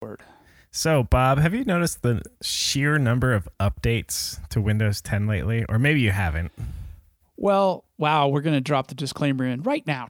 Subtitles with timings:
[0.00, 0.22] Word.
[0.70, 5.64] So, Bob, have you noticed the sheer number of updates to Windows 10 lately?
[5.68, 6.52] Or maybe you haven't.
[7.36, 10.08] Well, wow, we're going to drop the disclaimer in right now.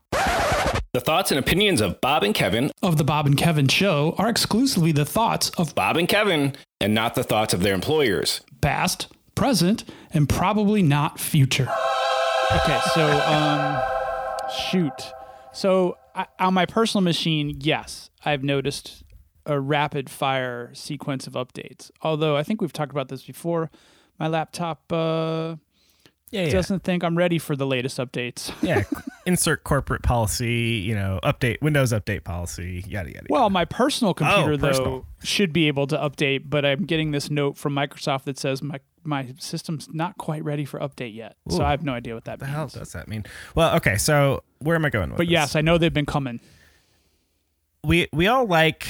[0.92, 4.28] The thoughts and opinions of Bob and Kevin, of the Bob and Kevin show are
[4.28, 8.40] exclusively the thoughts of Bob and Kevin, and not the thoughts of their employers.
[8.60, 11.68] past, present, and probably not future.
[12.52, 13.80] Okay, so um,
[14.70, 15.12] shoot.
[15.52, 19.04] So I, on my personal machine, yes, I've noticed
[19.46, 21.90] a rapid fire sequence of updates.
[22.02, 23.70] Although I think we've talked about this before,
[24.18, 25.56] my laptop uh,
[26.30, 26.50] Yeah, yeah.
[26.50, 28.52] doesn't think I'm ready for the latest updates.
[28.62, 28.82] yeah.
[29.26, 33.26] Insert corporate policy, you know, update, Windows update policy, yada, yada.
[33.28, 35.06] Well, my personal computer though personal.
[35.22, 38.80] should be able to update, but I'm getting this note from Microsoft that says my
[39.02, 41.36] my system's not quite ready for update yet.
[41.48, 42.54] So I have no idea what that the means.
[42.54, 43.24] hell does that mean?
[43.54, 43.96] Well, okay.
[43.96, 45.32] So, where am I going with But this?
[45.32, 46.38] yes, I know they've been coming.
[47.84, 48.86] we we all like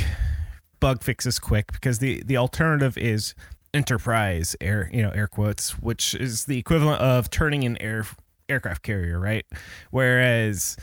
[0.81, 3.35] bug fixes quick because the the alternative is
[3.73, 8.05] enterprise air you know air quotes which is the equivalent of turning an air
[8.49, 9.47] aircraft carrier right?
[9.91, 10.77] Whereas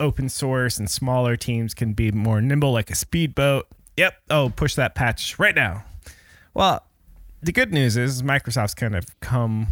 [0.00, 3.66] open source and smaller teams can be more nimble like a speedboat.
[3.96, 4.14] Yep.
[4.30, 5.84] Oh push that patch right now.
[6.54, 6.84] Well
[7.42, 9.66] the good news is microsoft's kind of come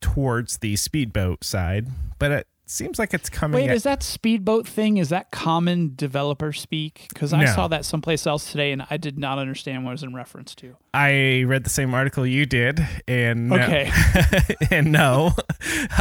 [0.00, 4.98] towards the speedboat side but seems like it's coming Wait, at- is that speedboat thing?
[4.98, 7.06] Is that common developer speak?
[7.08, 7.54] Because I No.
[7.54, 10.54] saw that someplace else today, and I did not understand what it was in reference
[10.56, 10.76] to.
[10.92, 13.90] I read the same article you did, and no- Okay.
[14.70, 15.32] and no,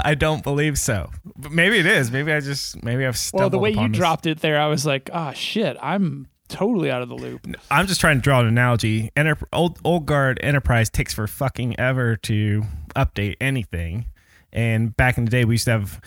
[0.04, 1.10] I don't believe so.
[1.38, 2.12] But maybe it is.
[2.12, 3.98] Maybe I just maybe I've stumbled Well, the way you this.
[3.98, 7.48] dropped it there, I was like, ah, shit, I'm totally out of the loop.
[7.72, 9.12] I'm just trying to draw an analogy.
[9.16, 12.64] Enter- old old guard enterprise takes for fucking ever to
[12.96, 14.06] update anything,
[14.52, 16.02] and back in the day we used to have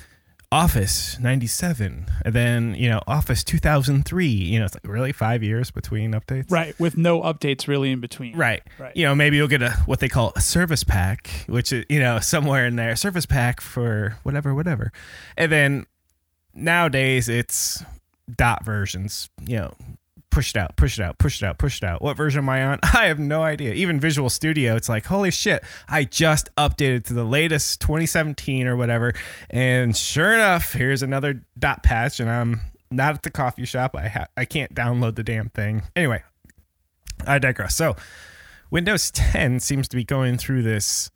[0.52, 4.26] Office 97, and then you know Office 2003.
[4.26, 6.50] You know, it's like really five years between updates.
[6.50, 8.36] Right, with no updates really in between.
[8.36, 8.62] Right.
[8.76, 8.96] Right.
[8.96, 12.00] You know, maybe you'll get a what they call a service pack, which is you
[12.00, 14.92] know somewhere in there, service pack for whatever, whatever,
[15.36, 15.86] and then
[16.52, 17.84] nowadays it's
[18.36, 19.30] dot versions.
[19.46, 19.74] You know,
[20.30, 22.02] push it out, push it out, push it out, push it out.
[22.02, 22.78] What version am I on?
[22.94, 23.72] I have no idea.
[23.74, 25.62] Even Visual Studio, it's like holy shit!
[25.88, 29.12] I just updated to the latest 2017 or whatever,
[29.50, 33.94] and sure enough, here's another dot patch, and I'm not at the coffee shop.
[33.96, 35.82] I ha- I can't download the damn thing.
[35.94, 36.22] Anyway,
[37.26, 37.76] I digress.
[37.76, 37.96] So,
[38.70, 41.10] Windows 10 seems to be going through this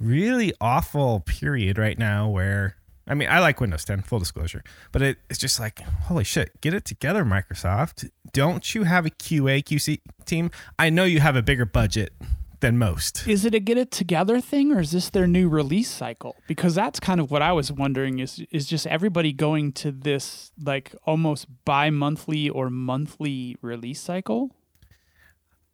[0.00, 2.76] really awful period right now where,
[3.06, 6.60] I mean, I like Windows 10, full disclosure, but it, it's just like, holy shit,
[6.60, 8.10] get it together, Microsoft.
[8.32, 10.50] Don't you have a QA, QC team?
[10.78, 12.14] I know you have a bigger budget
[12.60, 13.28] than most.
[13.28, 16.34] Is it a get it together thing or is this their new release cycle?
[16.46, 20.50] Because that's kind of what I was wondering is is just everybody going to this
[20.58, 24.56] like almost bi-monthly or monthly release cycle?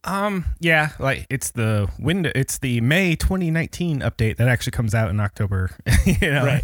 [0.03, 5.11] Um, yeah, like it's the window, it's the May 2019 update that actually comes out
[5.11, 5.77] in October.
[6.07, 6.59] you know,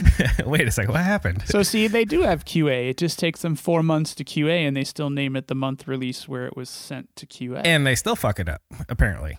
[0.46, 1.42] wait a second, what happened?
[1.46, 2.90] So see, they do have QA.
[2.90, 5.88] It just takes them 4 months to QA and they still name it the month
[5.88, 7.62] release where it was sent to QA.
[7.64, 9.38] and they still fuck it up, apparently.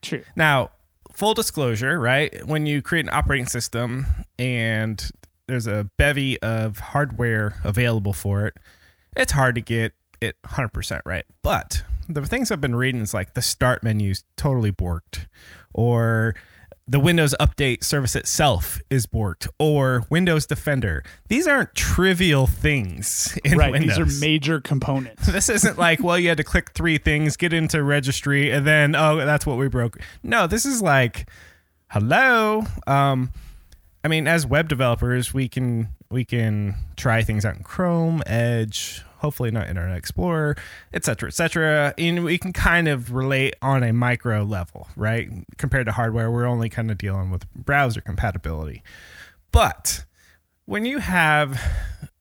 [0.00, 0.24] True.
[0.34, 0.70] Now,
[1.12, 2.44] full disclosure, right?
[2.46, 4.06] When you create an operating system
[4.38, 5.08] and
[5.46, 8.56] there's a bevy of hardware available for it,
[9.16, 11.24] it's hard to get it 100% right.
[11.42, 11.84] But
[12.14, 15.26] the things I've been reading is like the start menu's totally borked,
[15.72, 16.34] or
[16.86, 21.04] the Windows Update service itself is borked, or Windows Defender.
[21.28, 23.96] These aren't trivial things in right, Windows.
[23.96, 25.28] these are major components.
[25.32, 28.94] This isn't like, well, you had to click three things, get into registry, and then
[28.94, 29.98] oh, that's what we broke.
[30.22, 31.28] No, this is like,
[31.90, 32.64] hello.
[32.86, 33.32] Um,
[34.04, 39.02] I mean, as web developers, we can we can try things out in Chrome, Edge,
[39.22, 40.56] hopefully not Internet Explorer,
[40.92, 41.94] et cetera, et cetera.
[41.96, 45.30] And we can kind of relate on a micro level, right?
[45.56, 48.82] Compared to hardware, we're only kind of dealing with browser compatibility.
[49.52, 50.04] But
[50.66, 51.60] when you have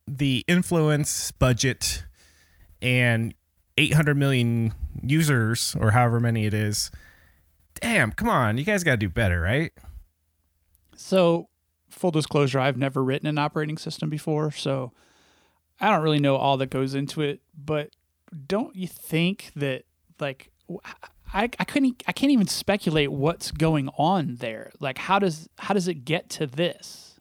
[0.08, 2.04] the influence budget
[2.82, 3.34] and
[3.78, 6.92] 800 million users or however many it is,
[7.82, 9.72] damn, come on, you guys got to do better, right?
[10.96, 11.50] So,
[11.90, 14.92] full disclosure, I've never written an operating system before, so
[15.82, 17.42] I don't really know all that goes into it.
[17.58, 17.90] But
[18.48, 19.84] don't you think that,
[20.20, 20.52] like,
[21.34, 24.72] I, I couldn't, I can't even speculate what's going on there.
[24.80, 27.16] Like, how does how does it get to this?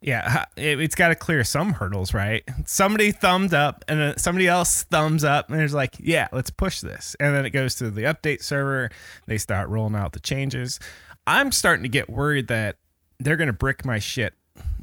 [0.00, 2.42] Yeah, it, it's got to clear some hurdles, right?
[2.66, 6.80] Somebody thumbed up, and then somebody else thumbs up, and there's like, yeah, let's push
[6.80, 7.14] this.
[7.20, 8.90] And then it goes to the update server.
[9.26, 10.80] They start rolling out the changes.
[11.24, 12.78] I'm starting to get worried that
[13.20, 14.34] they're going to brick my shit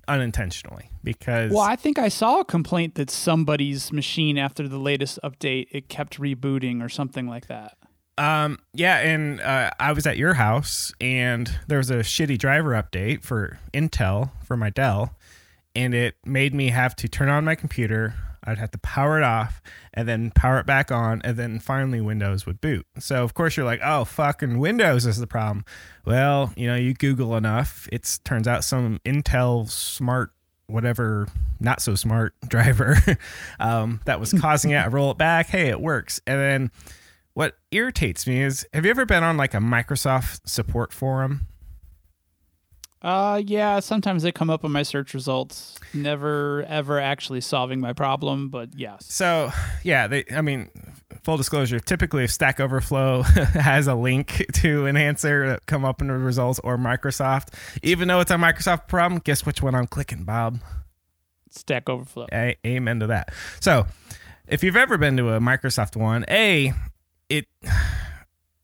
[0.10, 5.20] unintentionally because Well, I think I saw a complaint that somebody's machine after the latest
[5.24, 7.78] update it kept rebooting or something like that.
[8.18, 12.72] Um, yeah, and uh, I was at your house, and there was a shitty driver
[12.72, 15.16] update for Intel for my Dell,
[15.74, 18.16] and it made me have to turn on my computer.
[18.44, 19.62] I'd have to power it off,
[19.94, 22.86] and then power it back on, and then finally Windows would boot.
[23.00, 25.66] So of course you're like, oh, fucking Windows is the problem.
[26.06, 30.32] Well, you know, you Google enough, it turns out some Intel smart
[30.70, 31.28] whatever
[31.60, 32.96] not so smart driver
[33.60, 34.78] um, that was causing it.
[34.78, 35.48] I roll it back.
[35.48, 36.22] Hey, it works.
[36.26, 36.72] And then
[37.34, 41.48] what irritates me is have you ever been on like a Microsoft support forum?
[43.01, 45.80] Uh, yeah, sometimes they come up in my search results.
[45.94, 49.06] Never ever actually solving my problem, but yes.
[49.06, 49.51] So,
[49.84, 50.69] yeah, they I mean,
[51.24, 53.22] full disclosure, typically if Stack Overflow
[53.54, 57.54] has a link to an answer that come up in the results or Microsoft,
[57.84, 60.60] even though it's a Microsoft problem, guess which one I'm clicking, Bob?
[61.50, 62.28] Stack Overflow.
[62.34, 63.34] A- amen to that.
[63.62, 63.88] So,
[64.48, 66.74] if you've ever been to a Microsoft one, A,
[67.30, 67.48] it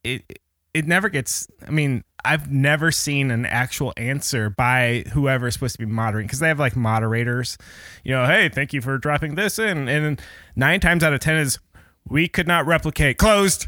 [0.03, 0.39] it
[0.75, 5.73] it never gets i mean i've never seen an actual answer by whoever is supposed
[5.73, 7.57] to be moderating because they have like moderators
[8.03, 10.21] you know hey thank you for dropping this in and
[10.55, 11.59] nine times out of ten is
[12.07, 13.17] we could not replicate.
[13.17, 13.67] Closed.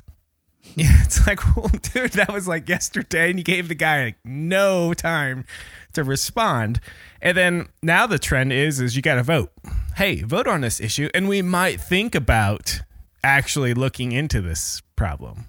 [0.76, 4.18] Yeah, it's like well, dude that was like yesterday and you gave the guy like
[4.24, 5.46] no time
[5.94, 6.80] to respond.
[7.22, 9.52] And then now the trend is is you got to vote.
[9.96, 12.82] Hey vote on this issue and we might think about
[13.24, 15.46] actually looking into this problem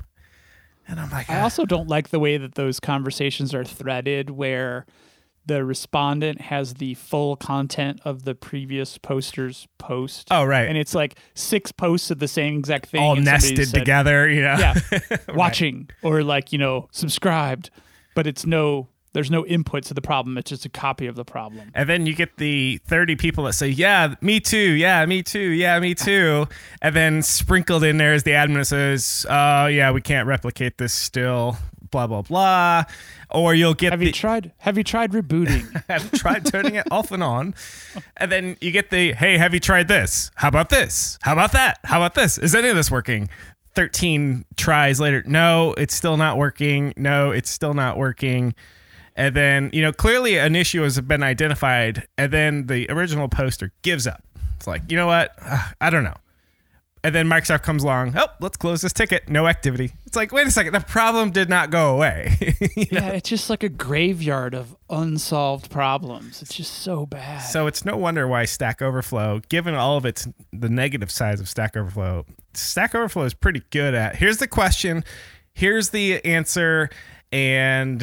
[0.89, 4.31] and I'm like, I "Ah." also don't like the way that those conversations are threaded
[4.31, 4.87] where
[5.47, 10.29] the respondent has the full content of the previous poster's post.
[10.31, 13.01] oh right, And it's like six posts of the same exact thing.
[13.01, 14.57] all nested said, together, you know.
[14.59, 14.75] Yeah.
[15.35, 17.71] Watching or like, you know, subscribed,
[18.15, 20.37] but it's no there's no input to the problem.
[20.39, 21.71] It's just a copy of the problem.
[21.75, 24.59] And then you get the 30 people that say, Yeah, me too.
[24.73, 25.39] Yeah, me too.
[25.51, 26.47] Yeah, me too.
[26.83, 30.79] And then sprinkled in there is the admin that says, Oh, yeah, we can't replicate
[30.79, 31.57] this still,
[31.91, 32.85] blah, blah, blah.
[33.31, 35.83] Or you'll get Have the, you tried have you tried rebooting?
[35.89, 37.55] have you tried turning it off and on.
[38.17, 40.31] And then you get the, Hey, have you tried this?
[40.35, 41.19] How about this?
[41.23, 41.79] How about that?
[41.85, 42.39] How about this?
[42.39, 43.29] Is any of this working?
[43.75, 45.23] 13 tries later.
[45.27, 46.93] No, it's still not working.
[46.97, 48.55] No, it's still not working.
[49.19, 52.07] And then, you know, clearly an issue has been identified.
[52.17, 54.23] And then the original poster gives up.
[54.57, 55.33] It's like, you know what?
[55.43, 56.15] Ugh, I don't know.
[57.05, 58.15] And then Microsoft comes along.
[58.17, 59.29] Oh, let's close this ticket.
[59.29, 59.93] No activity.
[60.07, 60.73] It's like, wait a second.
[60.73, 62.37] The problem did not go away.
[62.77, 63.07] You know?
[63.07, 66.41] yeah, it's just like a graveyard of unsolved problems.
[66.43, 67.41] It's just so bad.
[67.41, 71.49] So it's no wonder why Stack Overflow, given all of its the negative sides of
[71.49, 72.25] Stack Overflow,
[72.55, 74.15] Stack Overflow is pretty good at.
[74.17, 75.03] Here's the question,
[75.55, 76.89] here's the answer,
[77.33, 78.03] and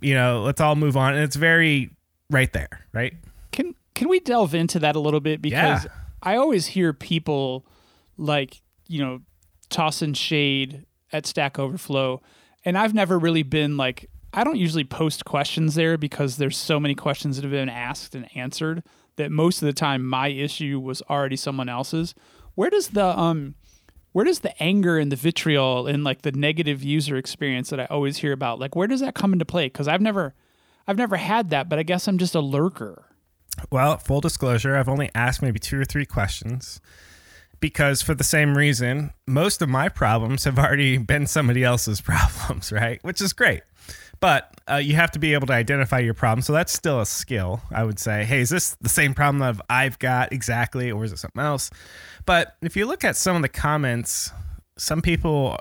[0.00, 1.14] you know, let's all move on.
[1.14, 1.90] And it's very
[2.30, 3.14] right there, right?
[3.52, 5.90] Can can we delve into that a little bit because Yeah.
[6.22, 7.64] I always hear people
[8.16, 9.20] like, you know,
[9.68, 12.20] tossing shade at Stack Overflow
[12.64, 16.78] and I've never really been like I don't usually post questions there because there's so
[16.78, 18.82] many questions that have been asked and answered
[19.16, 22.14] that most of the time my issue was already someone else's.
[22.54, 23.54] Where does the um
[24.16, 27.84] where does the anger and the vitriol and like the negative user experience that I
[27.90, 30.32] always hear about like where does that come into play cuz I've never
[30.88, 33.04] I've never had that, but I guess I'm just a lurker.
[33.70, 36.80] Well, full disclosure, I've only asked maybe two or three questions
[37.60, 42.72] because for the same reason, most of my problems have already been somebody else's problems,
[42.72, 43.04] right?
[43.04, 43.64] Which is great.
[44.20, 46.40] But uh, you have to be able to identify your problem.
[46.40, 48.24] So that's still a skill, I would say.
[48.24, 51.70] Hey, is this the same problem that I've got exactly, or is it something else?
[52.26, 54.30] But if you look at some of the comments,
[54.78, 55.56] some people,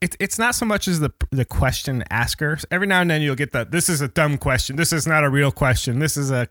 [0.00, 2.58] it, it's not so much as the the question asker.
[2.70, 3.70] Every now and then you'll get that.
[3.70, 4.76] This is a dumb question.
[4.76, 5.98] This is not a real question.
[5.98, 6.48] This is a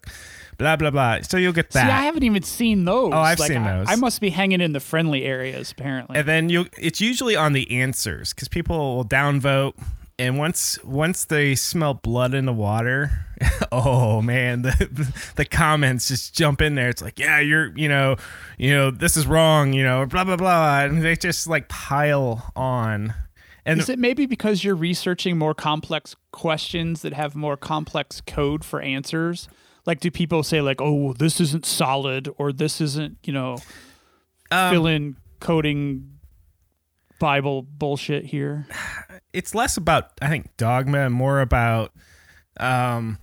[0.58, 1.22] blah blah blah.
[1.22, 1.88] So you'll get that.
[1.88, 3.12] See, I haven't even seen those.
[3.14, 3.88] Oh, I've Like, seen I- those.
[3.90, 6.18] I, must be hanging in the friendly areas, apparently.
[6.20, 9.74] and then you it's usually on the answers because people will downvote
[10.18, 13.12] and once once they smell blood in the water
[13.72, 16.90] oh man the the comments just jump in there.
[16.90, 18.16] It's like yeah you're you know
[18.58, 20.82] you know this is wrong you know blah blah blah.
[20.82, 23.14] And they just like pile on.
[23.66, 28.64] And Is it maybe because you're researching more complex questions that have more complex code
[28.64, 29.50] for answers?
[29.88, 33.58] Like, do people say like, "Oh, this isn't solid," or "This isn't," you know,
[34.52, 36.15] Um, fill in coding
[37.20, 38.68] Bible bullshit here?
[39.34, 41.92] it's less about I think dogma more about
[42.60, 43.18] um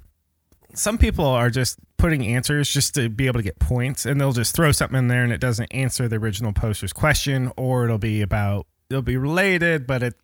[0.75, 4.33] some people are just putting answers just to be able to get points and they'll
[4.33, 7.99] just throw something in there and it doesn't answer the original poster's question or it'll
[7.99, 10.15] be about it'll be related but it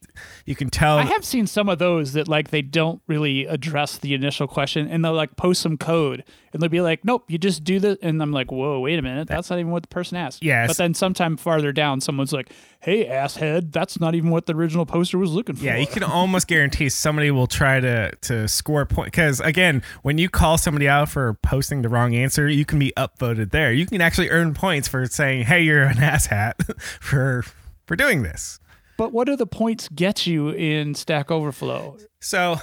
[0.45, 3.99] you can tell I have seen some of those that like they don't really address
[3.99, 7.39] the initial question and they'll like post some code and they'll be like, Nope, you
[7.39, 9.89] just do this and I'm like, Whoa, wait a minute, that's not even what the
[9.89, 10.43] person asked.
[10.43, 10.69] Yes.
[10.69, 14.87] But then sometime farther down someone's like, Hey asshead, that's not even what the original
[14.87, 15.65] poster was looking for.
[15.65, 20.19] Yeah, you can almost guarantee somebody will try to to score point because again, when
[20.19, 23.73] you call somebody out for posting the wrong answer, you can be upvoted there.
[23.73, 27.45] You can actually earn points for saying, "Hey, you're an asshat for
[27.89, 28.61] for doing this."
[28.97, 31.99] But what do the points get you in Stack Overflow?
[32.21, 32.61] So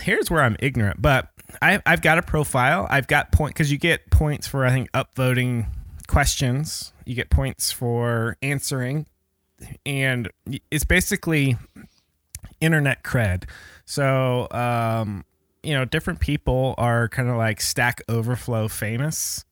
[0.00, 1.28] here's where I'm ignorant, but
[1.60, 2.86] I, I've got a profile.
[2.90, 5.66] I've got point because you get points for I think upvoting
[6.06, 6.92] questions.
[7.04, 9.06] You get points for answering,
[9.84, 10.30] and
[10.70, 11.56] it's basically
[12.60, 13.44] internet cred.
[13.84, 15.24] So um,
[15.64, 19.44] you know, different people are kind of like Stack Overflow famous,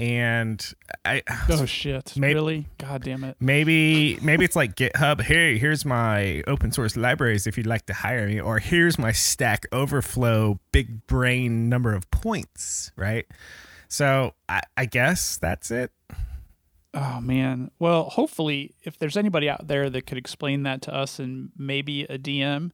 [0.00, 0.72] and
[1.04, 2.14] I Oh shit.
[2.16, 2.66] Maybe- really?
[2.78, 3.36] God damn it.
[3.38, 5.20] maybe maybe it's like GitHub.
[5.20, 9.12] Hey, here's my open source libraries if you'd like to hire me, or here's my
[9.12, 13.26] Stack Overflow big brain number of points, right?
[13.88, 15.92] So I, I guess that's it.
[16.94, 17.70] Oh man.
[17.78, 22.04] Well, hopefully, if there's anybody out there that could explain that to us and maybe
[22.04, 22.70] a DM,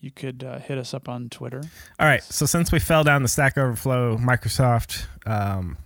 [0.00, 1.62] you could uh, hit us up on Twitter.
[1.98, 2.22] All right.
[2.22, 5.78] So since we fell down the Stack Overflow Microsoft um,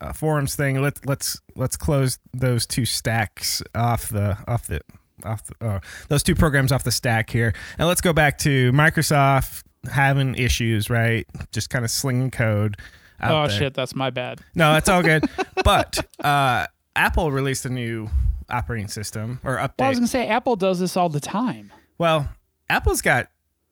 [0.00, 4.80] uh, forums thing, let's let's let's close those two stacks off the off the
[5.24, 8.72] off the, uh, those two programs off the stack here, and let's go back to
[8.72, 11.26] Microsoft having issues, right?
[11.52, 12.76] Just kind of slinging code.
[13.20, 13.58] out oh there.
[13.58, 14.40] shit, that's my bad.
[14.54, 15.24] No, it's all good.
[15.64, 16.66] but uh,
[16.96, 18.08] Apple released a new
[18.48, 19.78] operating system or update.
[19.78, 21.72] Well, I was gonna say Apple does this all the time.
[21.98, 22.28] Well,
[22.68, 23.28] Apple's got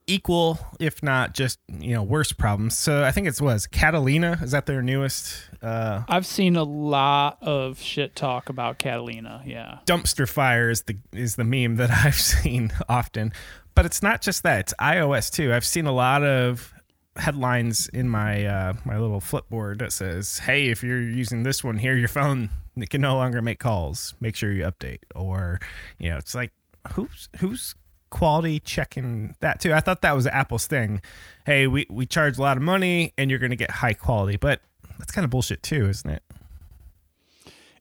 [0.09, 2.77] equal, if not just you know, worse problems.
[2.77, 4.41] So I think it was Catalina.
[4.43, 9.43] Is that their newest uh, I've seen a lot of shit talk about Catalina.
[9.45, 9.79] Yeah.
[9.87, 10.71] dumpster fire?
[10.71, 13.33] Is the is the meme that I've seen often.
[13.75, 15.53] But it's not just that; it's iOS too.
[15.53, 16.75] I've seen a lot of
[17.17, 21.79] headlines in my uh, my little flipboard that says, "Hey, if you're using this one
[21.79, 24.15] here, your phone it can no longer make calls.
[24.21, 25.61] Make sure you update." Or,
[25.99, 26.53] you know, it's like
[26.93, 27.75] who's who's
[28.11, 29.73] quality checking that too?
[29.73, 31.01] I thought that was Apple's thing.
[31.47, 34.37] Hey, we we charge a lot of money and you're going to get high quality,
[34.37, 34.61] but
[34.99, 36.23] that's kind of bullshit too, isn't it?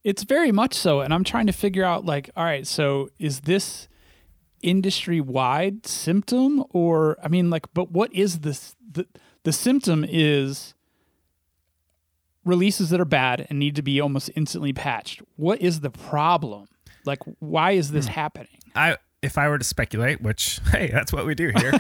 [0.03, 1.01] It's very much so.
[1.01, 3.88] And I'm trying to figure out like, all right, so is this
[4.62, 9.05] industry wide symptom or I mean like but what is this the
[9.43, 10.74] the symptom is
[12.43, 15.22] releases that are bad and need to be almost instantly patched.
[15.36, 16.67] What is the problem?
[17.05, 18.13] Like why is this hmm.
[18.13, 18.57] happening?
[18.75, 21.74] I if I were to speculate, which hey, that's what we do here.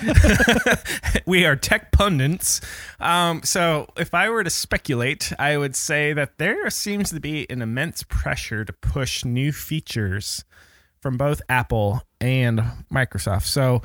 [1.25, 2.61] we are tech pundits.
[2.99, 7.45] Um, so if I were to speculate, I would say that there seems to be
[7.49, 10.43] an immense pressure to push new features
[10.99, 13.43] from both Apple and Microsoft.
[13.45, 13.81] So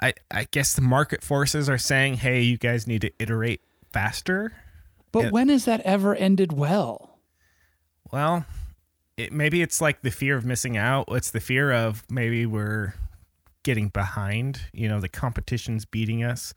[0.00, 3.60] I I guess the market forces are saying, hey, you guys need to iterate
[3.92, 4.52] faster.
[5.12, 5.30] But Yeah.
[5.30, 7.18] when has that ever ended well?
[8.12, 8.44] Well,
[9.16, 11.06] it, maybe it's like the fear of missing out.
[11.08, 12.94] It's the fear of maybe we're
[13.62, 14.60] getting behind.
[14.72, 16.54] You know, the competition's beating us.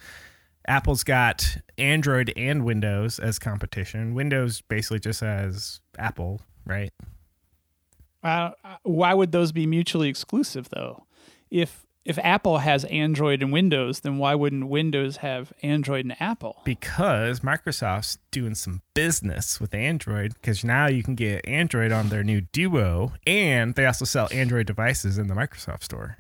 [0.68, 4.14] Apple's got Android and Windows as competition.
[4.14, 6.94] Windows basically just has Apple, right?
[8.24, 8.52] Uh,
[8.84, 11.06] why would those be mutually exclusive though?
[11.52, 16.62] If if Apple has Android and Windows, then why wouldn't Windows have Android and Apple?
[16.66, 22.24] Because Microsoft's doing some business with Android because now you can get Android on their
[22.24, 26.18] new Duo and they also sell Android devices in the Microsoft store.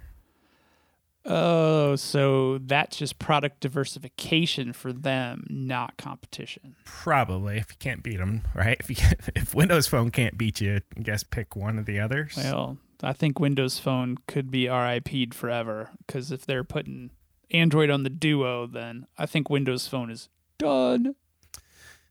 [1.25, 6.75] Oh, so that's just product diversification for them, not competition.
[6.83, 8.75] Probably if you can't beat them, right?
[8.79, 11.99] If you can't, if Windows Phone can't beat you, I guess pick one of the
[11.99, 12.33] others.
[12.35, 17.11] Well, I think Windows Phone could be RIP'd forever because if they're putting
[17.51, 21.15] Android on the Duo, then I think Windows Phone is done.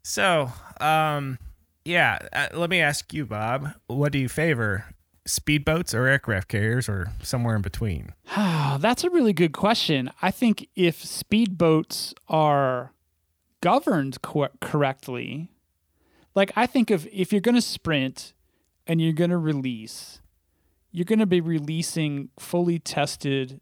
[0.03, 1.39] so, um,
[1.85, 3.73] yeah, uh, let me ask you, Bob.
[3.87, 4.85] What do you favor,
[5.27, 8.13] speedboats or aircraft carriers, or somewhere in between?
[8.37, 10.11] That's a really good question.
[10.21, 12.93] I think if speedboats are
[13.61, 15.51] governed co- correctly,
[16.35, 18.33] like I think of if you're going to sprint
[18.87, 20.21] and you're going to release,
[20.93, 23.61] you're going to be releasing fully tested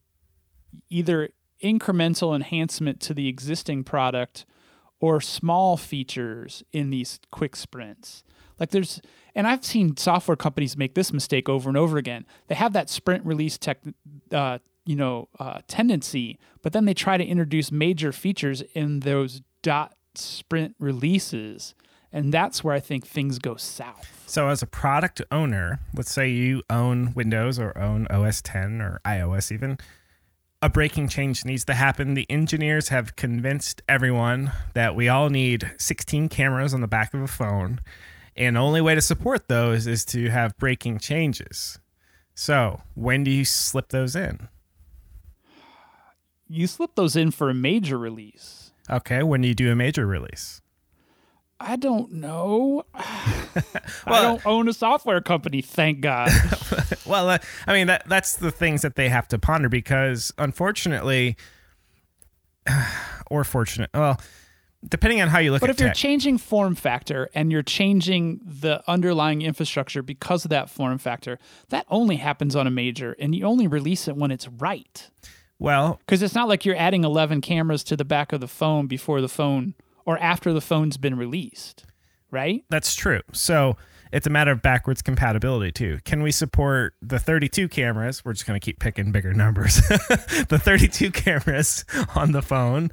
[0.88, 1.30] either
[1.62, 4.44] incremental enhancement to the existing product
[5.00, 8.22] or small features in these quick sprints.
[8.58, 9.00] Like there's,
[9.34, 12.26] and I've seen software companies make this mistake over and over again.
[12.48, 13.78] They have that sprint release tech,
[14.30, 19.40] uh, you know, uh, tendency, but then they try to introduce major features in those
[19.62, 21.74] dot sprint releases,
[22.12, 24.24] and that's where I think things go south.
[24.26, 29.00] So, as a product owner, let's say you own Windows or own OS 10 or
[29.04, 29.78] iOS even,
[30.62, 32.14] a breaking change needs to happen.
[32.14, 37.22] The engineers have convinced everyone that we all need 16 cameras on the back of
[37.22, 37.80] a phone.
[38.36, 41.78] And the only way to support those is to have breaking changes.
[42.34, 44.48] So, when do you slip those in?
[46.48, 48.72] You slip those in for a major release.
[48.88, 50.60] Okay, when do you do a major release?
[51.62, 52.86] I don't know.
[52.94, 56.30] I don't own a software company, thank God.
[57.06, 61.36] Well, uh, I mean that that's the things that they have to ponder because unfortunately
[63.30, 64.20] or fortunate, well,
[64.88, 65.76] depending on how you look but at it.
[65.76, 65.96] But if you're tech.
[65.96, 71.38] changing form factor and you're changing the underlying infrastructure because of that form factor,
[71.70, 75.10] that only happens on a major and you only release it when it's right.
[75.58, 78.86] well, Because it's not like you're adding 11 cameras to the back of the phone
[78.86, 81.84] before the phone or after the phone's been released,
[82.30, 82.64] right?
[82.70, 83.20] That's true.
[83.32, 83.76] So
[84.12, 85.98] it's a matter of backwards compatibility too.
[86.04, 88.24] Can we support the 32 cameras?
[88.24, 89.76] We're just going to keep picking bigger numbers.
[90.48, 92.90] the 32 cameras on the phone,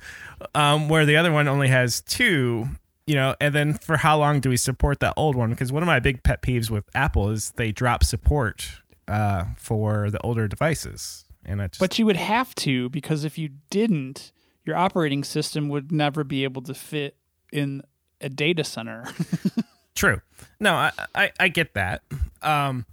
[0.53, 2.67] um, where the other one only has two.
[3.05, 5.49] You know, and then for how long do we support that old one?
[5.51, 8.69] Because one of my big pet peeves with Apple is they drop support
[9.07, 13.37] uh, for the older devices, and I just But you would have to because if
[13.37, 14.33] you didn't,
[14.67, 17.15] your operating system would never be able to fit
[17.51, 17.81] in
[18.21, 19.05] a data center.
[19.95, 20.21] True.
[20.59, 22.03] No, I, I, I get that.
[22.41, 22.85] Um,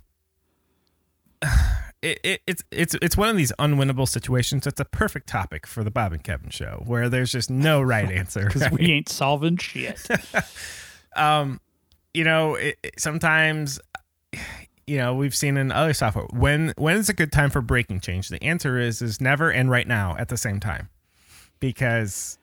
[2.02, 4.66] it, it, it's it's it's one of these unwinnable situations.
[4.66, 8.10] It's a perfect topic for the Bob and Kevin show, where there's just no right
[8.10, 8.46] answer.
[8.46, 8.72] Because right?
[8.72, 10.06] we ain't solving shit.
[11.16, 11.60] um,
[12.12, 13.80] you know, it, it- sometimes,
[14.86, 18.00] you know, we've seen in other software when when is a good time for breaking
[18.00, 18.28] change.
[18.28, 20.88] The answer is is never and right now at the same time,
[21.66, 22.38] because,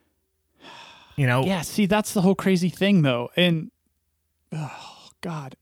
[1.15, 3.29] you know, Yeah, see, that's the whole crazy thing, though.
[3.35, 3.71] And
[4.51, 5.55] oh god,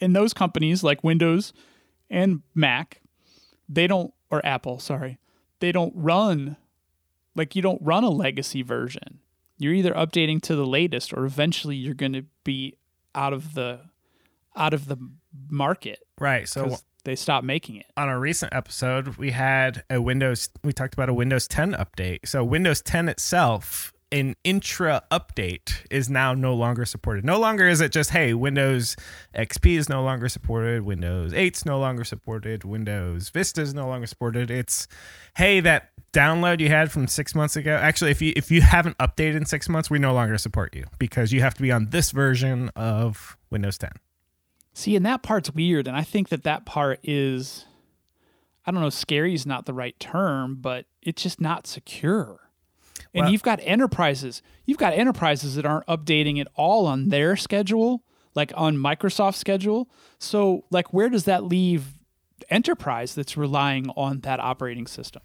[0.00, 1.52] in those companies like Windows
[2.10, 3.00] and Mac,
[3.68, 5.18] they don't or Apple, sorry,
[5.60, 6.56] they don't run
[7.34, 9.20] like you don't run a legacy version.
[9.58, 12.76] You're either updating to the latest, or eventually you're going to be
[13.14, 13.80] out of the
[14.56, 14.96] out of the
[15.48, 16.48] market right.
[16.48, 17.86] So they stop making it.
[17.96, 22.26] on a recent episode, we had a Windows, we talked about a Windows 10 update.
[22.26, 27.24] So, Windows 10 itself, an intra update, is now no longer supported.
[27.24, 28.96] No longer is it just, hey, Windows
[29.34, 33.86] XP is no longer supported, Windows 8 is no longer supported, Windows Vista is no
[33.86, 34.50] longer supported.
[34.50, 34.88] It's,
[35.36, 37.74] hey, that download you had from six months ago.
[37.74, 40.84] Actually, if you if you haven't updated in six months, we no longer support you
[40.98, 43.90] because you have to be on this version of Windows 10.
[44.74, 47.64] See, and that part's weird, and I think that that part is,
[48.66, 52.50] I don't know, scary is not the right term, but it's just not secure.
[53.14, 57.36] And Well- you've got enterprises, you've got enterprises that aren't updating at all on their
[57.36, 58.02] schedule,
[58.34, 59.88] like on Microsoft's schedule.
[60.18, 62.00] So, like, where does that leave
[62.50, 65.22] enterprise that's relying on that operating system?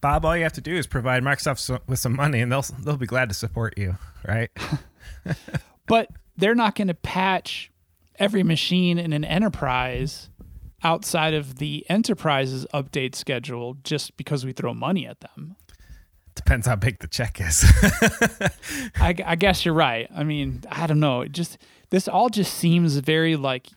[0.00, 2.96] Bob, all you have to do is provide Microsoft with some money, and they'll they'll
[2.96, 4.50] be glad to support you, right?
[5.86, 7.70] But they're not going to patch
[8.18, 10.28] every machine in an enterprise
[10.82, 15.56] outside of the enterprise's update schedule just because we throw money at them.
[16.34, 17.64] Depends how big the check is.
[19.00, 20.08] I, I guess you're right.
[20.14, 21.22] I mean, I don't know.
[21.22, 21.58] It just
[21.90, 23.68] this all just seems very like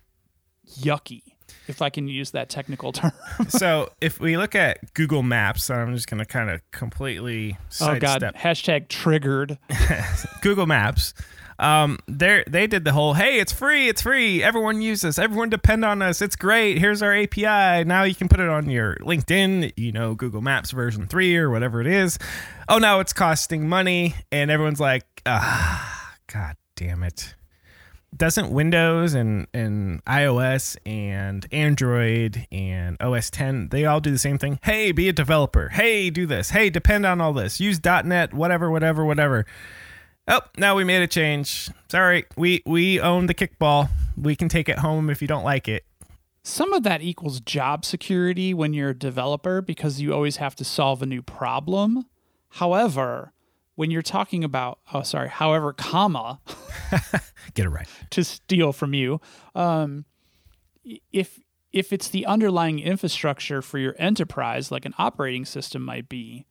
[0.79, 1.23] yucky,
[1.67, 3.13] if I can use that technical term.
[3.49, 7.97] so if we look at Google Maps, I'm just going to kind of completely oh
[7.97, 8.21] God!
[8.21, 9.57] sidestep Hashtag triggered.
[10.41, 11.15] Google Maps.
[11.61, 14.43] Um, they they did the whole hey, it's free, it's free.
[14.43, 15.19] Everyone use this.
[15.19, 16.19] Everyone depend on us.
[16.19, 16.79] It's great.
[16.79, 17.85] Here's our API.
[17.85, 19.73] Now you can put it on your LinkedIn.
[19.77, 22.17] You know, Google Maps version three or whatever it is.
[22.67, 27.35] Oh, now it's costing money, and everyone's like, ah, god damn it.
[28.17, 34.37] Doesn't Windows and, and iOS and Android and OS 10 they all do the same
[34.37, 34.59] thing?
[34.63, 35.69] Hey, be a developer.
[35.69, 36.49] Hey, do this.
[36.49, 37.61] Hey, depend on all this.
[37.61, 39.45] Use .NET, whatever, whatever, whatever.
[40.33, 41.69] Oh, now we made a change.
[41.89, 43.89] Sorry, we we own the kickball.
[44.15, 45.83] We can take it home if you don't like it.
[46.41, 50.63] Some of that equals job security when you're a developer because you always have to
[50.63, 52.05] solve a new problem.
[52.47, 53.33] However,
[53.75, 56.39] when you're talking about oh sorry, however, comma
[57.53, 57.87] Get it right.
[58.11, 59.19] to steal from you,
[59.53, 60.05] um,
[61.11, 61.41] if
[61.73, 66.45] if it's the underlying infrastructure for your enterprise, like an operating system might be,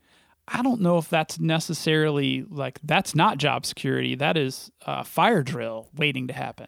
[0.52, 4.14] I don't know if that's necessarily like that's not job security.
[4.14, 6.66] That is a fire drill waiting to happen.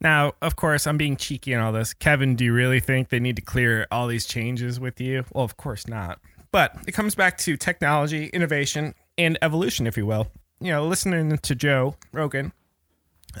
[0.00, 1.94] Now, of course, I'm being cheeky and all this.
[1.94, 5.24] Kevin, do you really think they need to clear all these changes with you?
[5.32, 6.20] Well, of course not.
[6.52, 10.28] But it comes back to technology, innovation, and evolution, if you will.
[10.60, 12.52] You know, listening to Joe Rogan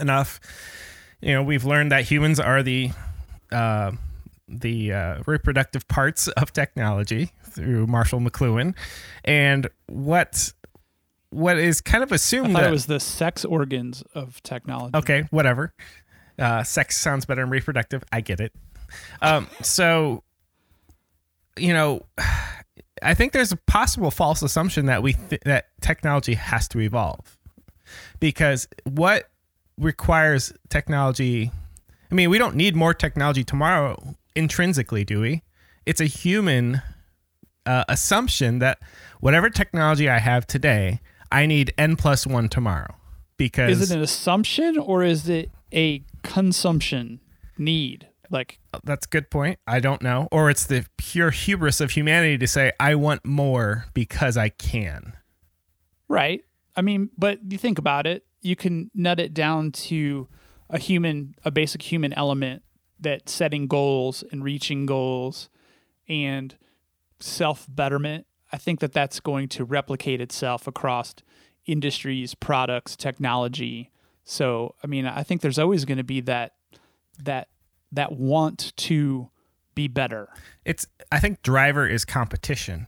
[0.00, 0.40] enough,
[1.20, 2.90] you know, we've learned that humans are the
[3.52, 3.92] uh,
[4.60, 8.74] the uh, reproductive parts of technology through Marshall McLuhan,
[9.24, 10.52] and what
[11.30, 14.96] what is kind of I assumed thought that it was the sex organs of technology.
[14.96, 15.72] okay, whatever.
[16.38, 18.02] Uh, sex sounds better than reproductive.
[18.12, 18.52] I get it.
[19.22, 20.22] Um, so,
[21.56, 22.06] you know,
[23.02, 27.38] I think there's a possible false assumption that we th- that technology has to evolve
[28.20, 29.28] because what
[29.78, 31.50] requires technology.
[32.10, 35.42] I mean, we don't need more technology tomorrow intrinsically, do we?
[35.86, 36.82] It's a human
[37.66, 38.78] uh, assumption that
[39.20, 42.94] whatever technology I have today, I need n plus one tomorrow.
[43.36, 47.20] Because Is it an assumption or is it a consumption
[47.58, 48.08] need?
[48.30, 49.58] Like, That's a good point.
[49.66, 50.28] I don't know.
[50.30, 55.14] Or it's the pure hubris of humanity to say, I want more because I can.
[56.08, 56.42] right?
[56.76, 60.28] I mean, but you think about it, you can nut it down to
[60.68, 62.62] a human, a basic human element
[63.00, 65.48] that setting goals and reaching goals
[66.08, 66.56] and
[67.20, 68.26] self betterment.
[68.52, 71.14] I think that that's going to replicate itself across
[71.66, 73.90] industries, products, technology.
[74.24, 76.54] So, I mean, I think there's always going to be that
[77.22, 77.48] that
[77.92, 79.30] that want to
[79.74, 80.28] be better.
[80.64, 82.86] It's I think driver is competition.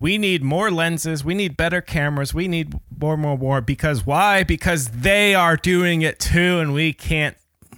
[0.00, 4.44] We need more lenses, we need better cameras, we need more more more because why?
[4.44, 7.36] Because they are doing it too and we can't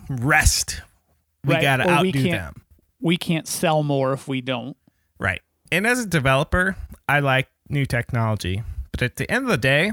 [0.08, 0.82] rest.
[1.44, 2.62] We Right, got to or outdo can't- them.
[3.00, 4.76] We can't sell more if we don't.
[5.18, 5.40] Right.
[5.72, 6.76] And as a developer,
[7.08, 8.62] I like new technology.
[8.92, 9.92] But at the end of the day,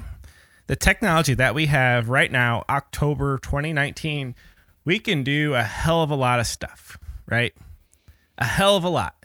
[0.67, 4.35] the technology that we have right now, October 2019,
[4.83, 7.53] we can do a hell of a lot of stuff, right?
[8.37, 9.15] A hell of a lot.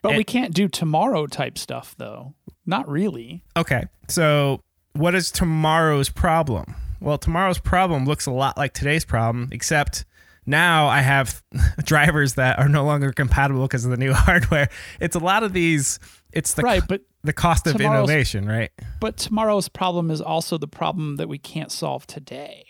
[0.00, 2.34] But we can't do tomorrow type stuff though.
[2.64, 3.42] Not really.
[3.56, 3.84] Okay.
[4.08, 4.62] So,
[4.94, 6.74] what is tomorrow's problem?
[7.00, 10.04] Well, tomorrow's problem looks a lot like today's problem, except
[10.48, 11.42] now I have
[11.84, 14.68] drivers that are no longer compatible because of the new hardware.
[15.00, 16.00] It's a lot of these.
[16.32, 18.70] It's the right, but the cost of innovation, right?
[19.00, 22.64] but tomorrow's problem is also the problem that we can't solve today.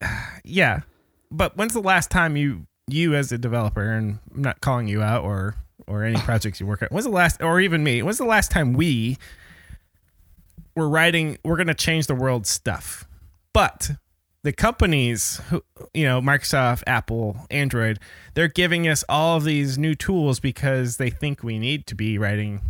[0.44, 0.80] Yeah.
[1.30, 5.02] But when's the last time you you as a developer and I'm not calling you
[5.02, 5.54] out or
[5.86, 6.88] or any projects you work on.
[6.90, 9.16] When's the last or even me, when's the last time we
[10.76, 13.08] were writing we're going to change the world stuff.
[13.54, 13.92] But
[14.44, 15.40] the companies
[15.94, 17.98] you know, Microsoft, Apple, Android,
[18.34, 22.18] they're giving us all of these new tools because they think we need to be
[22.18, 22.60] writing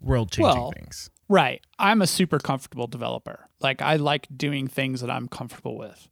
[0.00, 1.10] world changing Well, things.
[1.28, 1.60] Right.
[1.78, 3.48] I'm a super comfortable developer.
[3.60, 6.08] Like I like doing things that I'm comfortable with.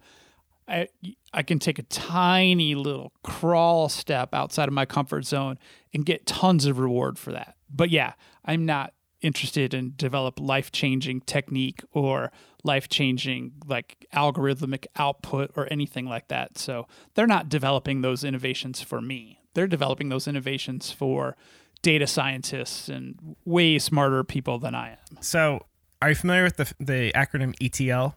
[0.68, 0.88] I
[1.32, 5.58] I can take a tiny little crawl step outside of my comfort zone
[5.94, 7.56] and get tons of reward for that.
[7.68, 12.32] But yeah, I'm not interested in develop life-changing technique or
[12.64, 16.58] life-changing like algorithmic output or anything like that.
[16.58, 19.40] So they're not developing those innovations for me.
[19.54, 21.36] They're developing those innovations for
[21.82, 25.22] data scientists and way smarter people than I am.
[25.22, 25.66] So,
[26.02, 28.16] are you familiar with the the acronym ETL?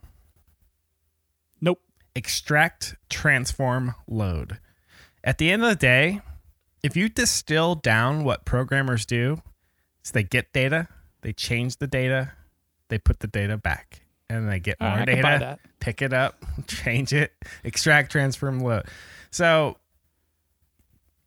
[1.61, 1.79] Nope.
[2.15, 4.59] extract, transform, load.
[5.23, 6.21] At the end of the day,
[6.83, 9.41] if you distill down what programmers do,
[10.03, 10.87] is they get data,
[11.21, 12.31] they change the data,
[12.89, 17.13] they put the data back, and they get Uh, more data, pick it up, change
[17.13, 18.83] it, extract, transform, load.
[19.31, 19.77] So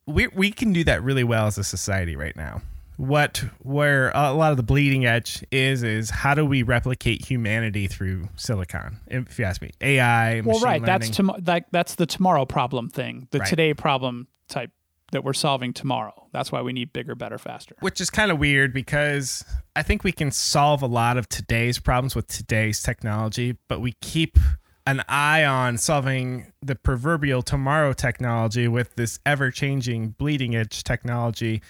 [0.07, 2.63] we we can do that really well as a society right now.
[2.97, 7.89] What where a lot of the bleeding edge is is how do we replicate humanity
[7.89, 8.99] through silicon?
[9.09, 10.41] If you ask me, AI.
[10.41, 10.83] Well, right.
[10.83, 11.35] That's learning.
[11.35, 13.29] tom- like that's the tomorrow problem thing.
[13.33, 13.49] The Right.
[13.49, 14.71] today problem type
[15.13, 16.29] that we're solving tomorrow.
[16.33, 17.77] That's why we need bigger, better, faster.
[17.81, 21.79] which is kind of weird because I think we can solve a lot of today's
[21.79, 24.39] problems with today's technology, but we keep
[24.87, 31.61] an eye on solving the proverbial tomorrow technology with this ever changing bleeding edge technology.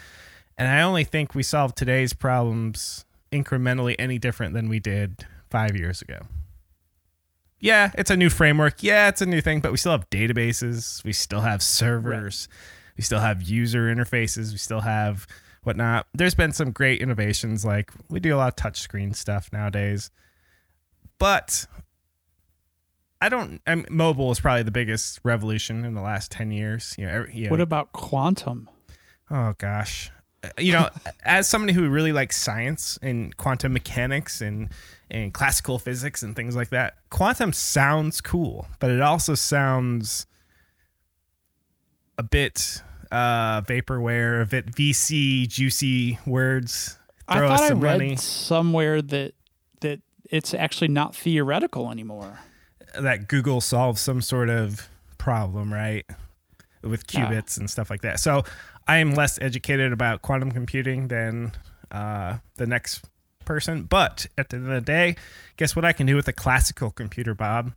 [0.59, 5.77] And I only think we solve today's problems incrementally any different than we did five
[5.77, 6.21] years ago.
[7.59, 8.83] Yeah, it's a new framework.
[8.83, 11.03] Yeah, it's a new thing, but we still have databases.
[11.05, 12.49] We still have servers.
[12.97, 14.53] We still have user interfaces.
[14.53, 15.27] We still have
[15.63, 16.07] whatnot.
[16.15, 17.65] There's been some great innovations.
[17.65, 20.11] Like we do a lot of touchscreen stuff nowadays,
[21.19, 21.67] but
[23.21, 23.61] I don't.
[23.67, 26.95] I mean, mobile is probably the biggest revolution in the last ten years.
[26.99, 28.69] You know, every, you know What about quantum?
[29.31, 30.11] Oh gosh.
[30.45, 30.91] Uh, You know,
[31.25, 34.69] as somebody who really likes science and quantum mechanics and
[35.11, 40.27] and classical physics and things like that, quantum sounds cool, but it also sounds
[42.19, 46.99] a bit uh vaporware, a bit VC juicy words.
[47.29, 48.17] I Throw us thought I read money.
[48.17, 49.35] somewhere that
[49.81, 50.01] that
[50.31, 52.41] it's actually not theoretical anymore.
[52.99, 56.05] That Google solves some sort of problem, right?
[56.83, 58.21] with qubits and stuff like that.
[58.21, 58.45] So
[58.87, 61.51] I am less educated about quantum computing than
[61.91, 63.05] uh, the next
[63.45, 63.85] person.
[63.85, 65.17] But at the end of the day,
[65.57, 67.73] guess what I can do with a classical computer, Bob?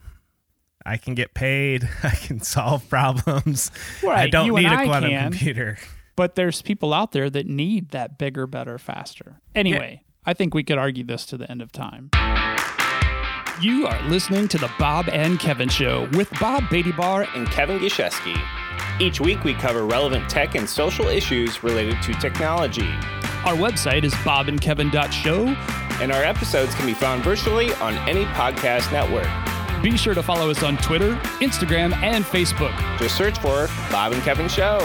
[0.86, 1.88] I can get paid.
[2.04, 3.72] I can solve problems.
[4.08, 5.32] I don't you need a a I quantum can.
[5.32, 5.78] computer.
[6.16, 9.40] But there's people out there that need that bigger, better, faster.
[9.56, 12.10] Anyway, I think we could argue this to the end of time.
[13.62, 18.38] You are listening to the Bob and Kevin Show with Bob Beattybar and Kevin Gishesky.
[19.02, 22.90] Each week we cover relevant tech and social issues related to technology.
[23.46, 25.56] Our website is bobandkevin.show.
[26.02, 29.28] And our episodes can be found virtually on any podcast network.
[29.82, 32.76] Be sure to follow us on Twitter, Instagram, and Facebook.
[33.00, 34.78] Just search for Bob and Kevin Show.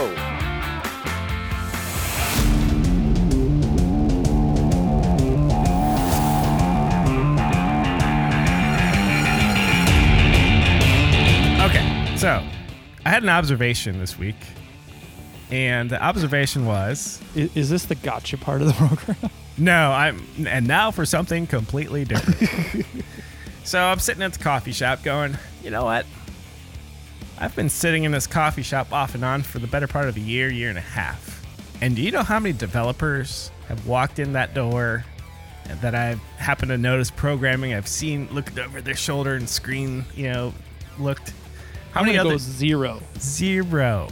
[11.61, 12.43] Okay, so
[13.05, 14.35] I had an observation this week,
[15.49, 19.31] and the observation was Is, is this the gotcha part of the program?
[19.57, 22.85] no, I'm and now for something completely different.
[23.65, 26.05] so I'm sitting at the coffee shop, going, you know what?
[27.37, 30.15] I've been sitting in this coffee shop off and on for the better part of
[30.15, 31.43] a year, year and a half.
[31.81, 35.03] And do you know how many developers have walked in that door
[35.81, 37.73] that I've happened to notice programming?
[37.73, 40.53] I've seen looked over their shoulder and screen, you know,
[40.97, 41.33] looked.
[41.91, 43.01] How I'm many gonna other go zero.
[43.19, 44.07] Zero.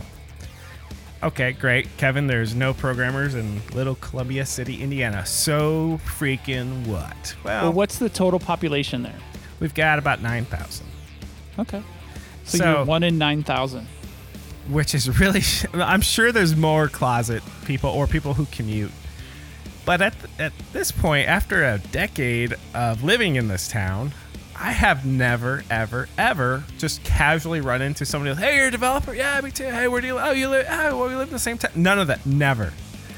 [1.21, 1.87] Okay, great.
[1.95, 5.25] Kevin, there's no programmers in Little Columbia City, Indiana.
[5.25, 7.35] So freaking what?
[7.45, 9.15] Well, Well, what's the total population there?
[9.63, 10.85] We've got about 9,000,
[11.57, 11.81] Okay.
[12.43, 13.87] So, So- you're one in 9,000.
[14.67, 15.41] which is really,
[15.73, 18.91] I'm sure there's more closet people or people who commute.
[19.85, 24.11] But at, at this point, after a decade of living in this town,
[24.55, 28.35] I have never, ever, ever just casually run into somebody.
[28.35, 29.13] Hey, you're a developer?
[29.13, 29.65] Yeah, me too.
[29.65, 30.23] Hey, where do you live?
[30.27, 30.67] Oh, you live?
[30.69, 31.71] Oh, well, we live in the same town.
[31.75, 32.25] None of that.
[32.25, 32.71] Never.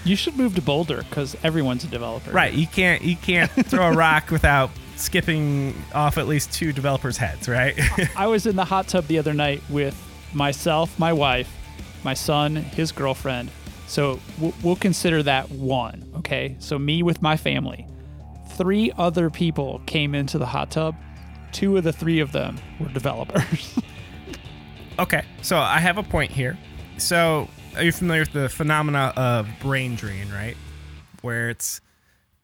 [0.03, 2.29] You should move to Boulder because everyone's a developer.
[2.31, 2.53] Right.
[2.53, 7.47] You can't you can't throw a rock without skipping off at least two developers' heads,
[7.47, 7.77] right?
[8.15, 9.99] I was in the hot tub the other night with
[10.33, 11.51] myself, my wife,
[12.03, 13.51] my son, his girlfriend.
[13.87, 16.09] So we'll, we'll consider that one.
[16.17, 16.55] Okay.
[16.59, 17.87] So me with my family.
[18.51, 20.95] Three other people came into the hot tub.
[21.51, 23.77] Two of the three of them were developers.
[24.99, 25.23] okay.
[25.41, 26.57] So I have a point here.
[26.97, 30.57] So are you familiar with the phenomena of brain drain, right?
[31.21, 31.81] Where it's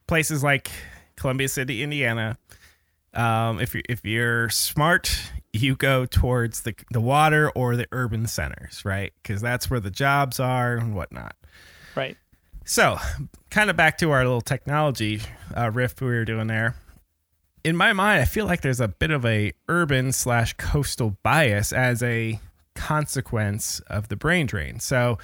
[0.08, 0.70] places like
[1.16, 2.38] Columbia City, Indiana.
[3.14, 8.28] Um, if you if you're smart, you go towards the the water or the urban
[8.28, 9.14] centers, right?
[9.22, 11.36] Because that's where the jobs are and whatnot.
[11.96, 12.18] right.
[12.64, 12.98] So,
[13.50, 15.22] kind of back to our little technology
[15.58, 16.76] uh, riff we were doing there.
[17.64, 21.74] In my mind, I feel like there's a bit of a urban slash coastal bias
[21.74, 22.40] as a
[22.76, 24.80] consequence of the brain drain.
[24.80, 25.18] So,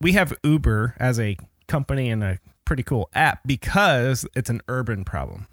[0.00, 1.36] we have Uber as a
[1.66, 5.48] company and a pretty cool app because it's an urban problem.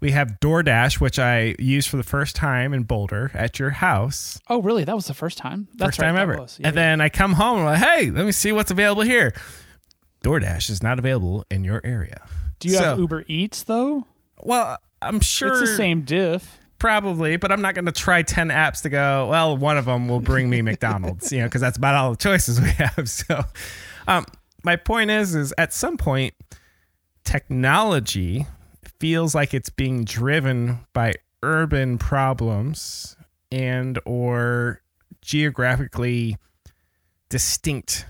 [0.00, 4.38] We have DoorDash, which I used for the first time in Boulder at your house
[4.48, 4.84] Oh, really?
[4.84, 5.66] That was the first time?
[5.74, 6.46] That's first right, time ever.
[6.58, 9.02] Yeah, and then I come home and I'm like, hey, let me see what's available
[9.02, 9.32] here.
[10.22, 12.22] DoorDash is not available in your area.
[12.60, 14.06] Do you have Uber Eats though?
[14.42, 16.58] Well, I'm sure It's the same diff.
[16.78, 20.06] probably, but I'm not going to try 10 apps to go, well, one of them
[20.08, 23.08] will bring me McDonald's, you know, because that's about all the choices we have.
[23.08, 23.44] So,
[24.06, 24.26] um,
[24.64, 26.34] my point is, is at some point,
[27.24, 28.46] technology
[29.00, 33.16] feels like it's being driven by urban problems
[33.50, 34.82] and or
[35.20, 36.36] geographically
[37.28, 38.06] distinct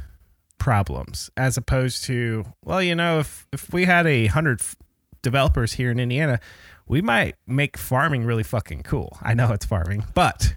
[0.59, 4.77] problems as opposed to well you know if if we had a hundred f-
[5.23, 6.41] developers here in indiana
[6.89, 9.19] we might make farming really fucking cool.
[9.23, 10.55] I know it's farming but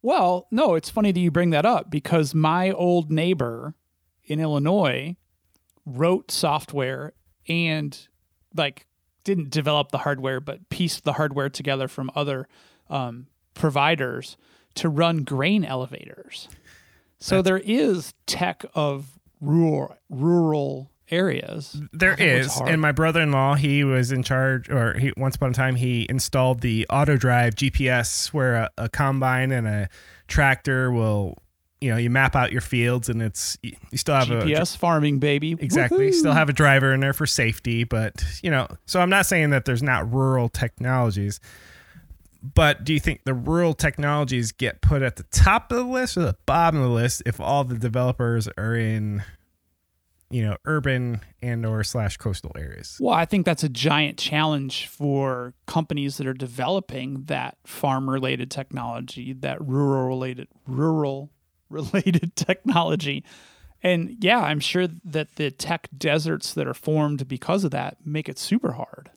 [0.00, 3.74] Well, no, it's funny that you bring that up because my old neighbor
[4.24, 5.16] in Illinois
[5.84, 7.12] wrote software
[7.48, 8.08] and
[8.56, 8.86] like
[9.24, 12.48] didn't develop the hardware, but pieced the hardware together from other
[12.90, 14.36] um, providers
[14.74, 16.48] to run grain elevators.
[17.18, 21.80] So there is tech of rural rural areas.
[21.92, 25.76] There is, and my brother-in-law, he was in charge, or he once upon a time
[25.76, 29.88] he installed the auto drive GPS, where a, a combine and a
[30.26, 31.38] tractor will,
[31.82, 35.18] you know, you map out your fields, and it's you still have a GPS farming,
[35.18, 35.56] baby.
[35.58, 36.14] exactly Woohoo!
[36.14, 39.50] still have a driver in there for safety, but you know, so I'm not saying
[39.50, 41.40] that there's not rural technologies.
[42.42, 46.16] But do you think the rural technologies get put at the top of the list
[46.16, 49.22] or the bottom of the list if all the developers are in,
[50.28, 52.96] you know, urban and or slash coastal areas?
[53.00, 58.50] Well, I think that's a giant challenge for companies that are developing that farm related
[58.50, 61.30] technology, that rural related rural
[61.72, 63.24] related technology.
[63.82, 68.28] And yeah, I'm sure that the tech deserts that are formed because of that make
[68.28, 69.10] it super hard.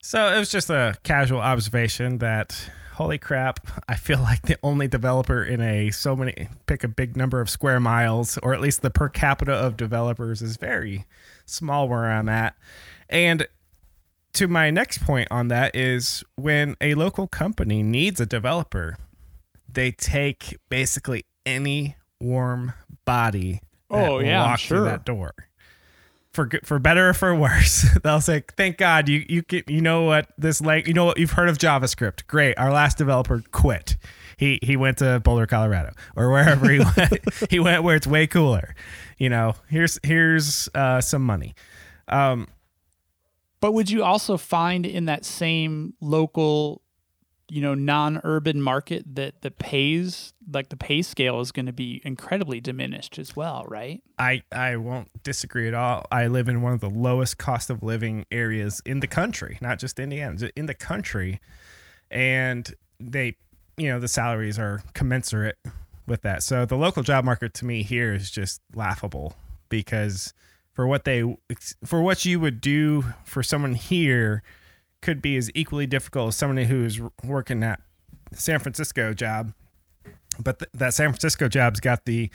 [0.00, 4.88] So it was just a casual observation that holy crap, I feel like the only
[4.88, 8.82] developer in a so many pick a big number of square miles, or at least
[8.82, 11.06] the per capita of developers is very
[11.46, 12.54] small where I'm at.
[13.08, 13.46] And
[14.34, 18.96] to my next point on that is when a local company needs a developer,
[19.68, 22.72] they take basically any warm
[23.04, 24.84] body Oh, yeah, walk through sure.
[24.86, 25.32] that door.
[26.32, 30.04] For for better or for worse, they'll say, "Thank God you you get, you know
[30.04, 32.26] what this like you know what you've heard of JavaScript.
[32.26, 33.98] Great, our last developer quit.
[34.38, 37.50] He he went to Boulder, Colorado, or wherever he went.
[37.50, 38.74] he went where it's way cooler.
[39.18, 41.54] You know, here's here's uh, some money.
[42.08, 42.48] Um,
[43.60, 46.80] But would you also find in that same local,
[47.52, 52.00] you know, non-urban market that the pays, like the pay scale is going to be
[52.02, 54.02] incredibly diminished as well, right?
[54.18, 56.06] I I won't disagree at all.
[56.10, 59.78] I live in one of the lowest cost of living areas in the country, not
[59.78, 61.42] just Indiana, in the country,
[62.10, 63.36] and they,
[63.76, 65.58] you know, the salaries are commensurate
[66.06, 66.42] with that.
[66.42, 69.34] So the local job market to me here is just laughable
[69.68, 70.32] because
[70.72, 71.36] for what they
[71.84, 74.42] for what you would do for someone here
[75.02, 77.80] could be as equally difficult as somebody who's working that
[78.32, 79.52] San Francisco job.
[80.38, 82.30] But th- that San Francisco job's got the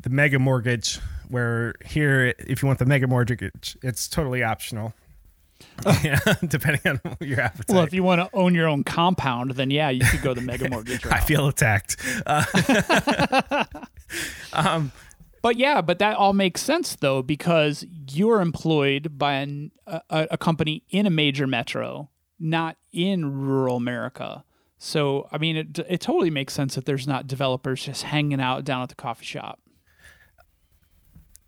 [0.00, 4.94] the mega mortgage where here if you want the mega mortgage it's totally optional.
[6.02, 7.68] Yeah, depending on your appetite.
[7.74, 10.40] Well, if you want to own your own compound, then yeah, you could go the
[10.40, 11.96] mega mortgage i feel attacked.
[12.26, 12.44] Uh,
[14.52, 14.90] um
[15.42, 20.00] But yeah, but that all makes sense though because you're employed by an, a,
[20.30, 24.44] a company in a major metro, not in rural America.
[24.78, 28.64] So I mean, it it totally makes sense that there's not developers just hanging out
[28.64, 29.60] down at the coffee shop.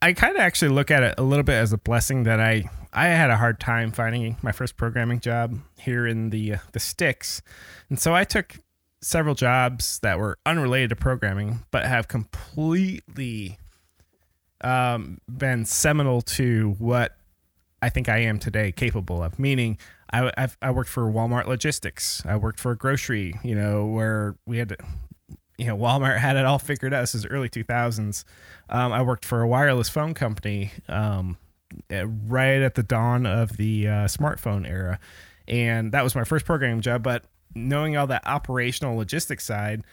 [0.03, 2.69] I kind of actually look at it a little bit as a blessing that I
[2.93, 6.81] I had a hard time finding my first programming job here in the uh, the
[6.81, 7.43] sticks,
[7.89, 8.57] and so I took
[9.01, 13.59] several jobs that were unrelated to programming but have completely
[14.65, 17.17] um, been seminal to what
[17.83, 19.39] I think I am today capable of.
[19.39, 19.79] Meaning,
[20.13, 22.23] I I've, I worked for Walmart Logistics.
[22.27, 24.77] I worked for a grocery, you know, where we had to
[25.59, 27.03] you know, Walmart had it all figured out.
[27.03, 28.25] This is early 2000s.
[28.69, 31.37] Um, I worked for a wireless phone company um,
[31.91, 34.99] eh, right at the dawn of the uh, smartphone era.
[35.47, 37.03] And that was my first programming job.
[37.03, 37.25] But
[37.55, 39.85] knowing all that operational logistics side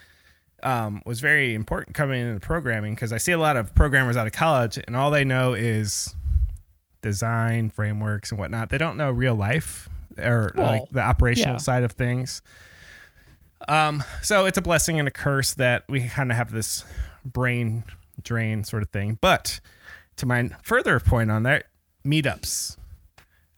[0.64, 4.28] um, was very important coming into programming because I see a lot of programmers out
[4.28, 6.16] of college and all they know is
[7.02, 8.70] design, frameworks, and whatnot.
[8.70, 11.58] They don't know real life or Well, like the operational yeah.
[11.60, 12.42] side of things.
[13.68, 16.84] Um, so it's a blessing and a curse that we kind of have this
[17.26, 17.84] brain
[18.24, 19.18] drain sort of thing.
[19.22, 19.60] But
[20.18, 21.66] to my further point on that,
[22.06, 22.78] meetups.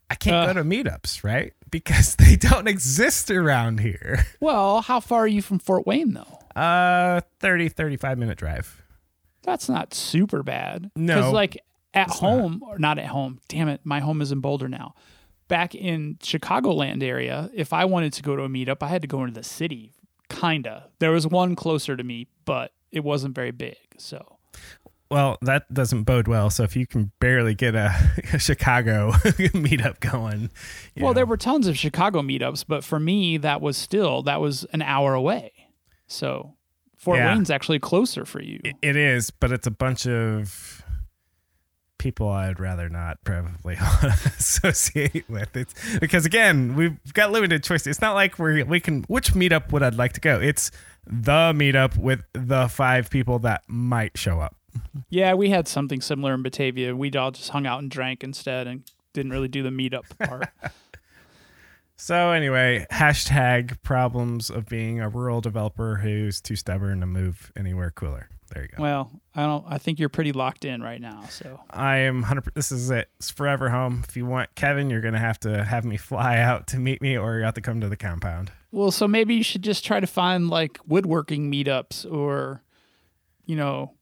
[0.09, 0.45] I can't Uh.
[0.47, 1.53] go to meetups, right?
[1.73, 4.27] Because they don't exist around here.
[4.39, 6.37] Well, how far are you from Fort Wayne though?
[6.55, 8.83] Uh 30 35 minute drive.
[9.43, 10.91] That's not super bad.
[10.95, 11.57] No, because like
[11.93, 13.39] at home or not at home.
[13.47, 14.95] Damn it, my home is in Boulder now.
[15.47, 19.07] Back in Chicagoland area, if I wanted to go to a meetup, I had to
[19.07, 19.93] go into the city.
[20.29, 20.89] Kinda.
[20.99, 23.77] There was one closer to me, but it wasn't very big.
[23.97, 24.37] So
[25.11, 26.49] Well, that doesn't bode well.
[26.49, 27.93] So if you can barely get a,
[28.33, 29.11] a Chicago
[29.51, 30.49] meetup going,
[30.97, 31.13] well, know.
[31.13, 34.81] there were tons of Chicago meetups, but for me, that was still that was an
[34.81, 35.51] hour away.
[36.13, 36.53] So
[36.97, 37.33] Fort Yeah.
[37.33, 38.59] Wayne's actually closer for you.
[38.63, 40.83] It- is, but it's a bunch of
[41.97, 43.75] people I'd rather not probably
[44.37, 45.55] associate with.
[45.55, 47.87] It's because again, we've got limited choice.
[47.87, 50.39] It's not like we we can which meetup would I'd like to go.
[50.39, 50.71] It's
[51.05, 54.55] the meetup with the five people that might show up.
[55.09, 56.95] Yeah, we had something similar in Batavia.
[56.95, 60.49] We all just hung out and drank instead and didn't really do the meetup part.
[61.95, 67.91] So anyway, hashtag problems of being a rural developer who's too stubborn to move anywhere
[67.91, 68.29] cooler.
[68.53, 68.83] There you go.
[68.83, 72.53] well, I don't I think you're pretty locked in right now, so I am 100
[72.53, 73.09] this is it.
[73.17, 74.03] It's forever home.
[74.07, 77.01] If you want Kevin, you're going to have to have me fly out to meet
[77.01, 78.51] me or you have to come to the compound.
[78.71, 82.61] Well, so maybe you should just try to find like woodworking meetups or,
[83.45, 83.93] you know,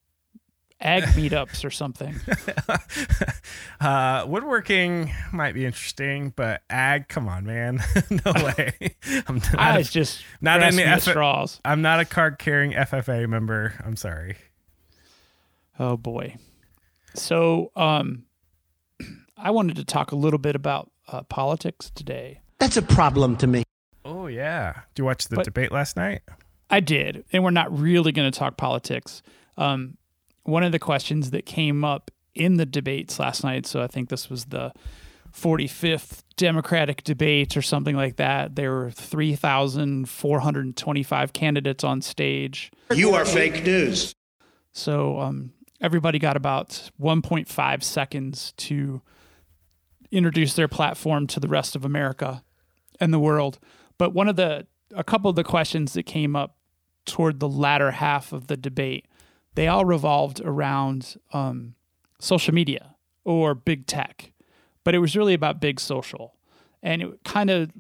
[0.82, 2.16] ag meetups or something.
[3.80, 7.80] uh, woodworking might be interesting, but ag, come on, man.
[8.10, 8.96] no way.
[9.28, 11.60] I'm not, I a, was just not grasping any at effort- straws.
[11.66, 13.74] I'm not a card carrying FFA member.
[13.86, 14.38] I'm sorry.
[15.80, 16.36] Oh boy.
[17.14, 18.24] So, um,
[19.38, 22.42] I wanted to talk a little bit about uh, politics today.
[22.60, 23.64] That's a problem to me.
[24.06, 24.74] Oh, yeah.
[24.94, 26.22] Did you watch the But- debate last night?
[26.74, 29.22] I did, and we're not really going to talk politics.
[29.58, 29.98] Um,
[30.44, 34.08] one of the questions that came up in the debates last night, so I think
[34.10, 34.72] this was the
[35.34, 38.56] 45th Democratic debate or something like that.
[38.56, 42.72] There were 3,425 candidates on stage.
[42.94, 44.16] You are fake news.
[44.74, 49.02] So um, everybody got about 1.5 seconds to
[50.12, 52.44] introduce their platform to the rest of America
[53.00, 53.60] and the world.
[53.98, 56.58] But one of the, a couple of the questions that came up
[57.06, 59.06] toward the latter half of the debate,
[59.56, 61.76] they all revolved around um,
[62.20, 64.32] social media or big tech,
[64.84, 66.36] but it was really about big social.
[66.82, 67.72] And it kind of,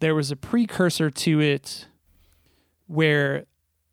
[0.00, 1.86] there was a precursor to it
[2.86, 3.46] where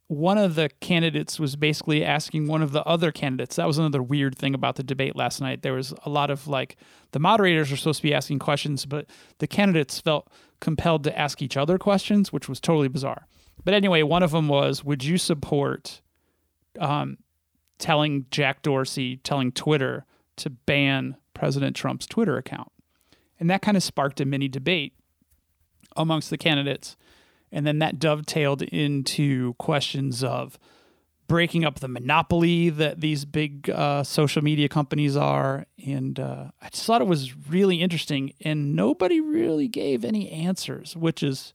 [0.08, 3.58] one of the candidates was basically asking one of the other candidates.
[3.58, 5.62] That was another weird thing about the debate last night.
[5.62, 6.78] There was a lot of like
[7.12, 9.06] the moderators are supposed to be asking questions, but
[9.40, 10.32] the candidates felt
[10.62, 13.28] compelled to ask each other questions, which was totally bizarre.
[13.64, 16.02] But anyway, one of them was, "Would you support
[16.80, 17.18] um,
[17.78, 20.06] telling Jack Dorsey, telling Twitter
[20.38, 22.72] to ban President Trump's Twitter account?"
[23.40, 24.94] And that kind of sparked a mini debate
[25.96, 26.96] amongst the candidates.
[27.52, 30.60] And then that dovetailed into questions of
[31.28, 35.66] breaking up the monopoly that these big uh, social media companies are.
[35.86, 38.34] And uh, I just thought it was really interesting.
[38.42, 41.54] And nobody really gave any answers, which is,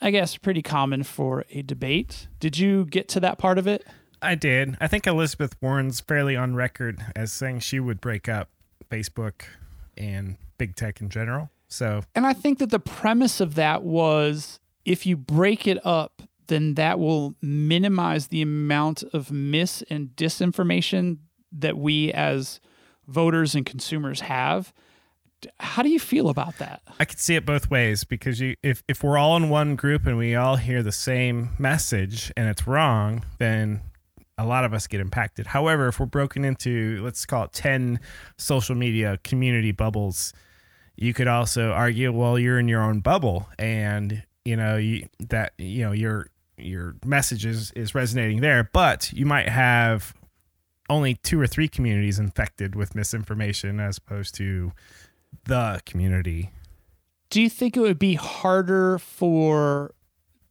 [0.00, 2.28] I guess, pretty common for a debate.
[2.38, 3.86] Did you get to that part of it?
[4.22, 4.76] I did.
[4.80, 8.48] I think Elizabeth Warren's fairly on record as saying she would break up
[8.90, 9.42] Facebook
[9.96, 11.50] and big tech in general.
[11.68, 16.22] So, And I think that the premise of that was if you break it up,
[16.48, 21.18] then that will minimize the amount of mis and disinformation
[21.52, 22.60] that we as
[23.06, 24.72] voters and consumers have.
[25.58, 26.82] How do you feel about that?
[26.98, 30.06] I could see it both ways because you if if we're all in one group
[30.06, 33.80] and we all hear the same message and it's wrong, then
[34.40, 35.46] a lot of us get impacted.
[35.46, 38.00] However, if we're broken into let's call it 10
[38.36, 40.32] social media community bubbles,
[40.96, 45.52] you could also argue well you're in your own bubble and you know you, that
[45.58, 50.14] you know your your message is, is resonating there, but you might have
[50.88, 54.72] only two or three communities infected with misinformation as opposed to
[55.44, 56.50] the community.
[57.30, 59.94] Do you think it would be harder for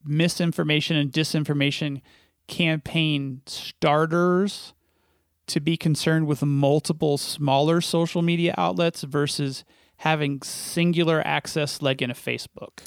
[0.06, 2.02] misinformation and disinformation
[2.50, 4.74] campaign starters
[5.48, 9.64] to be concerned with multiple smaller social media outlets versus
[9.98, 12.80] having singular access like in a Facebook?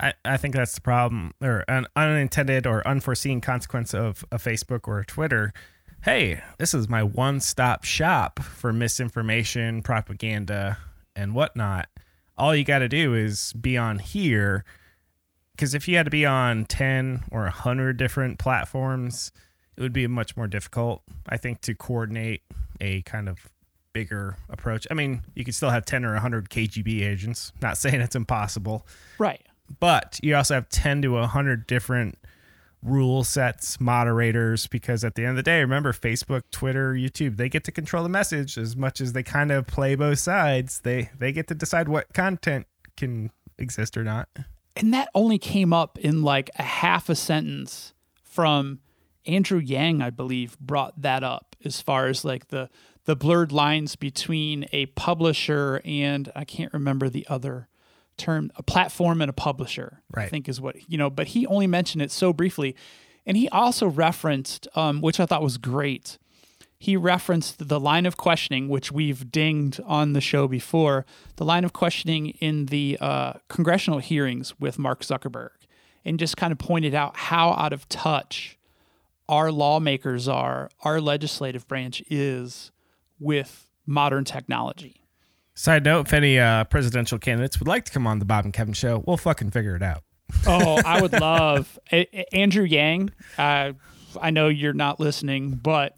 [0.00, 4.88] I, I think that's the problem or an unintended or unforeseen consequence of a Facebook
[4.88, 5.52] or a Twitter.
[6.02, 10.78] Hey, this is my one stop shop for misinformation, propaganda,
[11.14, 11.88] and whatnot.
[12.38, 14.64] All you got to do is be on here.
[15.60, 19.30] Because if you had to be on 10 or 100 different platforms,
[19.76, 22.40] it would be much more difficult, I think, to coordinate
[22.80, 23.46] a kind of
[23.92, 24.86] bigger approach.
[24.90, 27.52] I mean, you could still have 10 or 100 KGB agents.
[27.60, 28.86] Not saying it's impossible
[29.18, 29.42] Right.
[29.80, 32.16] but you also have 10 to 100 different
[32.82, 37.46] rule sets moderators because at the end of the day remember facebook twitter youtube they
[37.46, 41.10] get to control the message as much as they kind of play both sides they
[41.18, 44.30] they get to decide what content can exist or not
[44.76, 47.92] And that only came up in like a half a sentence
[48.22, 48.80] from
[49.26, 52.70] Andrew Yang, I believe, brought that up as far as like the
[53.06, 57.68] the blurred lines between a publisher and I can't remember the other
[58.16, 60.02] term, a platform and a publisher.
[60.26, 62.76] I think is what you know, but he only mentioned it so briefly.
[63.26, 66.18] And he also referenced, um, which I thought was great.
[66.80, 71.04] He referenced the line of questioning, which we've dinged on the show before,
[71.36, 75.50] the line of questioning in the uh, congressional hearings with Mark Zuckerberg,
[76.06, 78.56] and just kind of pointed out how out of touch
[79.28, 82.72] our lawmakers are, our legislative branch is
[83.20, 85.02] with modern technology.
[85.54, 88.54] side note if any uh, presidential candidates would like to come on the bob and
[88.54, 90.02] kevin show we'll fucking figure it out
[90.46, 93.10] Oh, I would love A- A- Andrew Yang.
[93.36, 93.72] Uh,
[94.20, 95.96] I know you're not listening, but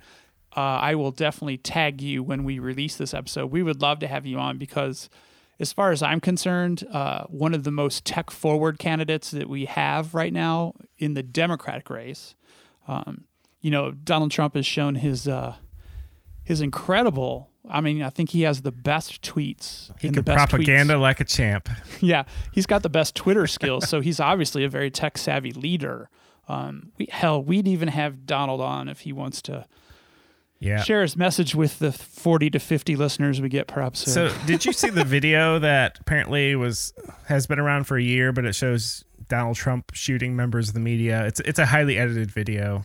[0.56, 3.50] uh, I will definitely tag you when we release this episode.
[3.50, 5.08] We would love to have you on because,
[5.58, 9.64] as far as I'm concerned, uh, one of the most tech forward candidates that we
[9.64, 12.34] have right now in the Democratic race.
[12.86, 13.24] Um,
[13.60, 15.54] you know, Donald Trump has shown his uh,
[16.44, 17.48] his incredible.
[17.70, 19.92] I mean, I think he has the best tweets.
[20.00, 21.68] he could best tweets- propaganda like a champ
[22.00, 26.10] yeah, he's got the best Twitter skills, so he's obviously a very tech savvy leader.
[26.48, 29.64] Um, we, hell, we'd even have Donald on if he wants to
[30.62, 34.30] yeah share his message with the forty to fifty listeners we get per episode.
[34.30, 36.92] So, did you see the video that apparently was
[37.26, 40.80] has been around for a year, but it shows Donald Trump shooting members of the
[40.80, 41.26] media?
[41.26, 42.84] It's it's a highly edited video.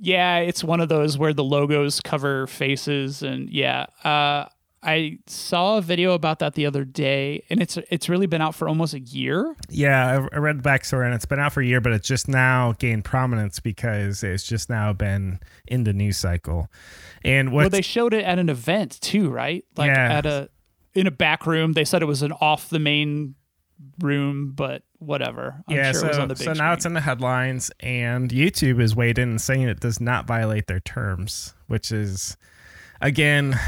[0.00, 4.46] Yeah, it's one of those where the logos cover faces, and yeah, uh,
[4.82, 8.54] I saw a video about that the other day, and it's it's really been out
[8.54, 9.56] for almost a year.
[9.68, 12.28] Yeah, I, read the backstory, and it's been out for a year, but it's just
[12.28, 16.70] now gained prominence because it's just now been in the news cycle.
[17.24, 19.64] And what Well, they showed it at an event too, right?
[19.76, 20.12] Like Yeah.
[20.12, 20.48] at a
[20.94, 21.72] in a back room.
[21.72, 23.34] They said it was an off the main
[24.00, 25.62] room, but whatever.
[25.68, 27.70] I'm yeah, sure so, it was on the big so now it's in the headlines,
[27.80, 32.36] and YouTube is weighed in and saying it does not violate their terms, which is
[33.00, 33.58] again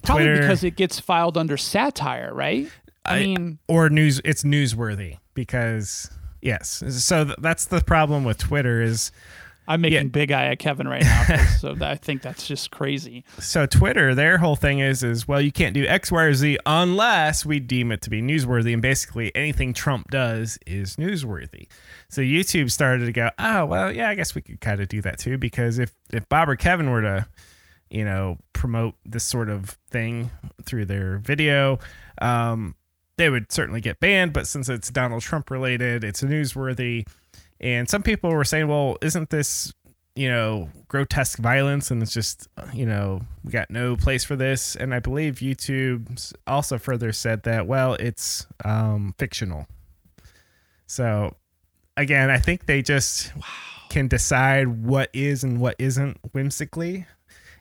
[0.00, 2.70] probably Twitter because it gets filed under satire, right?
[3.04, 4.20] I, I- mean, or news.
[4.24, 6.10] It's newsworthy because
[6.42, 6.82] yes.
[6.88, 9.12] So th- that's the problem with Twitter is
[9.70, 10.08] I'm making yeah.
[10.08, 13.24] big eye at Kevin right now, so that, I think that's just crazy.
[13.38, 16.58] so Twitter, their whole thing is is well, you can't do X, Y, or Z
[16.66, 21.68] unless we deem it to be newsworthy, and basically anything Trump does is newsworthy.
[22.08, 25.00] So YouTube started to go, oh well, yeah, I guess we could kind of do
[25.02, 27.28] that too, because if if Bob or Kevin were to,
[27.90, 30.30] you know, promote this sort of thing
[30.64, 31.78] through their video,
[32.20, 32.74] um,
[33.16, 34.32] they would certainly get banned.
[34.32, 37.06] But since it's Donald Trump related, it's newsworthy.
[37.60, 39.72] And some people were saying, well, isn't this,
[40.14, 41.90] you know, grotesque violence?
[41.90, 44.76] And it's just, you know, we got no place for this.
[44.76, 49.66] And I believe YouTube also further said that, well, it's um, fictional.
[50.86, 51.36] So
[51.96, 53.32] again, I think they just
[53.90, 57.06] can decide what is and what isn't whimsically.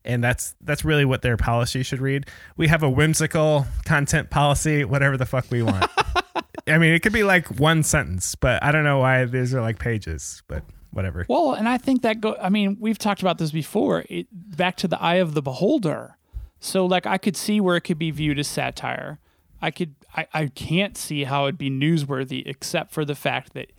[0.05, 2.25] And that's that's really what their policy should read.
[2.57, 5.89] We have a whimsical content policy, whatever the fuck we want.
[6.67, 9.61] I mean, it could be like one sentence, but I don't know why these are
[9.61, 11.25] like pages, but whatever.
[11.27, 12.35] Well, and I think that go.
[12.41, 14.05] I mean, we've talked about this before.
[14.09, 16.17] It, back to the eye of the beholder.
[16.59, 19.19] So, like, I could see where it could be viewed as satire.
[19.61, 19.95] I could.
[20.15, 23.71] I, I can't see how it'd be newsworthy, except for the fact that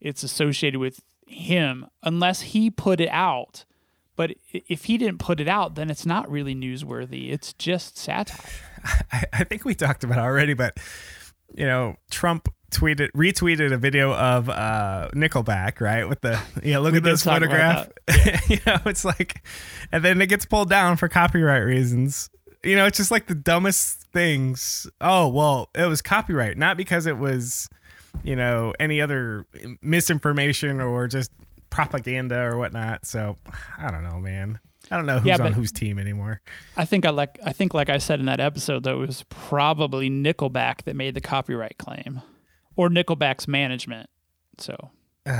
[0.00, 3.64] it's associated with him, unless he put it out.
[4.18, 7.30] But if he didn't put it out, then it's not really newsworthy.
[7.30, 8.50] It's just satire.
[9.12, 10.76] I, I think we talked about it already, but
[11.54, 16.08] you know, Trump tweeted retweeted a video of uh Nickelback, right?
[16.08, 17.90] With the yeah, look We at this photograph.
[18.48, 19.46] you know, it's like
[19.92, 22.28] and then it gets pulled down for copyright reasons.
[22.64, 24.88] You know, it's just like the dumbest things.
[25.00, 27.68] Oh, well, it was copyright, not because it was,
[28.24, 29.46] you know, any other
[29.80, 31.30] misinformation or just
[31.70, 33.06] propaganda or whatnot.
[33.06, 33.36] So
[33.78, 34.58] I don't know, man.
[34.90, 36.40] I don't know who's Yeah, on whose team anymore.
[36.76, 37.38] I think I like.
[37.44, 41.14] I think, like I said in that episode, that it was probably Nickelback that made
[41.14, 42.22] the copyright claim,
[42.76, 44.08] or Nickelback's management.
[44.56, 44.90] So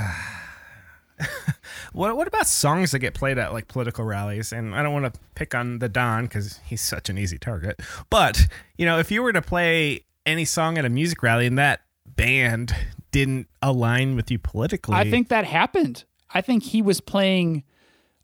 [1.93, 4.53] What what about songs that get played at like political rallies?
[4.53, 7.81] And I don't want to pick on the Don because he's such an easy target.
[8.11, 11.59] But you know, if you were to play any song at a music rally and
[11.59, 12.75] that band
[13.11, 16.05] didn't align with you politically, I think that happened.
[16.33, 17.65] I think he was playing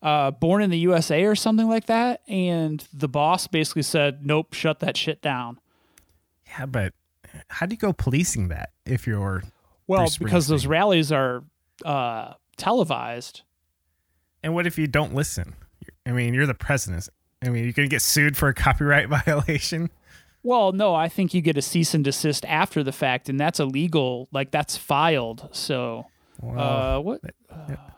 [0.03, 4.53] uh, "Born in the USA" or something like that, and the boss basically said, "Nope,
[4.55, 5.59] shut that shit down."
[6.59, 6.93] yeah, but
[7.49, 9.43] how do you go policing that if you're
[9.87, 11.43] Well, because those rallies are
[11.85, 13.43] uh, televised.
[14.43, 15.55] and what if you don't listen?
[16.07, 17.09] I mean, you're the president.
[17.43, 19.91] I mean, you're gonna get sued for a copyright violation.
[20.43, 23.59] Well, no, I think you get a cease and desist after the fact, and that's
[23.59, 24.29] illegal.
[24.31, 25.49] Like that's filed.
[25.53, 26.07] So,
[26.43, 27.23] uh, what?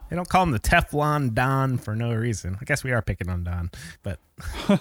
[0.08, 2.56] They don't call him the Teflon Don for no reason.
[2.60, 3.70] I guess we are picking on Don,
[4.02, 4.18] but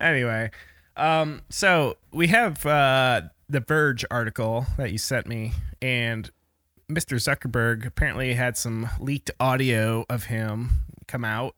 [0.00, 0.50] anyway.
[0.96, 5.52] Um, so we have uh, the Verge article that you sent me,
[5.82, 6.30] and
[6.90, 7.16] Mr.
[7.16, 10.70] Zuckerberg apparently had some leaked audio of him
[11.06, 11.54] come out,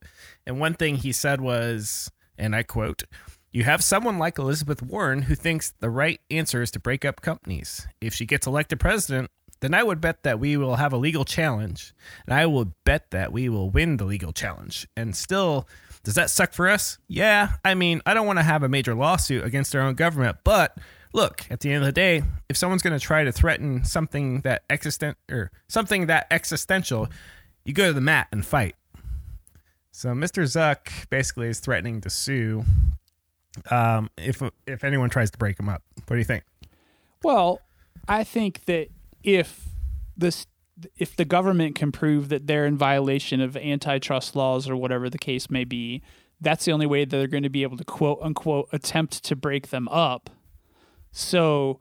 [0.47, 3.05] and one thing he said was, and I quote.
[3.53, 7.23] You have someone like Elizabeth Warren who thinks the right answer is to break up
[7.23, 7.89] companies.
[8.03, 9.31] If she gets elected president,
[9.61, 11.95] then I would bet that we will have a legal challenge.
[12.27, 14.87] And I will bet that we will win the legal challenge.
[14.97, 15.69] And still,
[16.05, 16.99] does that suck for us?
[17.09, 17.55] Yeah.
[17.65, 20.77] I mean, I don't want to have a major lawsuit against our own government, but
[21.13, 24.43] look, at the end of the day, if someone's going to try to threaten something
[24.43, 27.09] that existent or something that existential,
[27.65, 28.77] you go to the mat and fight.
[29.91, 30.43] So Mr.
[30.43, 32.65] Zuck basically is threatening to sue
[33.71, 35.83] um, if if anyone tries to break him up.
[36.07, 36.45] What do you think?
[37.23, 37.61] Well,
[38.07, 38.89] I think that
[39.27, 39.69] if
[40.17, 40.47] this
[40.97, 45.19] if the government can prove that they're in violation of antitrust laws or whatever the
[45.19, 46.03] case may be,
[46.41, 49.35] that's the only way that they're going to be able to quote unquote attempt to
[49.35, 50.31] break them up.
[51.13, 51.81] So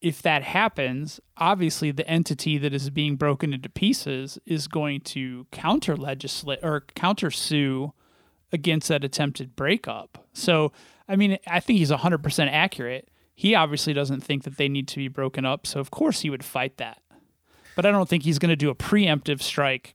[0.00, 5.46] if that happens, obviously the entity that is being broken into pieces is going to
[5.50, 7.92] counter legislate or counter sue
[8.52, 10.26] against that attempted breakup.
[10.32, 10.72] So,
[11.08, 13.08] I mean, I think he's 100% accurate.
[13.38, 16.28] He obviously doesn't think that they need to be broken up, so of course he
[16.28, 17.00] would fight that.
[17.76, 19.94] But I don't think he's going to do a preemptive strike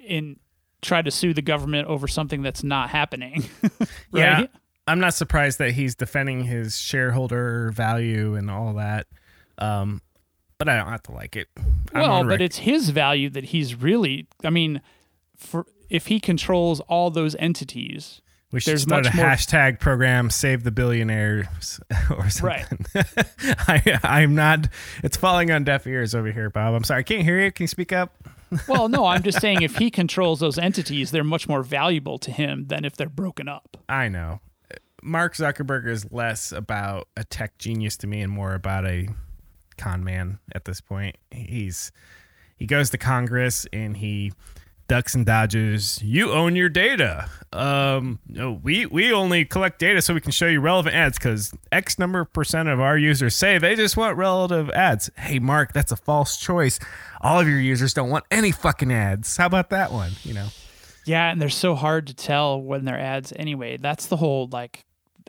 [0.00, 0.40] in
[0.80, 3.44] try to sue the government over something that's not happening.
[4.12, 4.46] Yeah.
[4.88, 9.06] I'm not surprised that he's defending his shareholder value and all that.
[9.58, 10.02] Um,
[10.58, 11.46] but I don't have to like it.
[11.94, 14.26] I'm Well, but it's his value that he's really.
[14.42, 14.82] I mean,
[15.36, 18.20] for if he controls all those entities,
[18.52, 21.80] we should there's start much a more- hashtag program save the billionaires
[22.10, 22.66] or Right.
[22.68, 23.04] something.
[23.66, 24.68] I, I'm not.
[25.02, 26.74] It's falling on deaf ears over here, Bob.
[26.74, 27.00] I'm sorry.
[27.00, 27.50] I can't hear you.
[27.50, 28.14] Can you speak up?
[28.68, 32.30] well, no, I'm just saying if he controls those entities, they're much more valuable to
[32.30, 33.76] him than if they're broken up.
[33.88, 34.40] I know.
[35.02, 39.08] Mark Zuckerberg is less about a tech genius to me and more about a
[39.78, 41.16] con man at this point.
[41.30, 41.90] He's
[42.56, 44.32] he goes to Congress and he
[44.88, 46.00] ducks and dodges.
[46.02, 47.28] You own your data.
[47.52, 51.52] Um, no, we we only collect data so we can show you relevant ads because
[51.70, 55.10] X number percent of our users say they just want relative ads.
[55.16, 56.78] Hey, Mark, that's a false choice.
[57.20, 59.36] All of your users don't want any fucking ads.
[59.36, 60.12] How about that one?
[60.22, 60.48] You know.
[61.04, 63.76] Yeah, and they're so hard to tell when they're ads anyway.
[63.76, 64.84] That's the whole like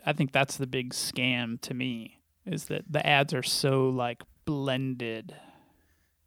[0.06, 4.22] I think that's the big scam to me is that the ads are so like
[4.44, 5.34] blended.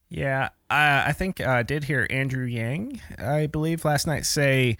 [0.10, 4.78] Yeah, I, I think uh, I did hear Andrew Yang, I believe, last night say,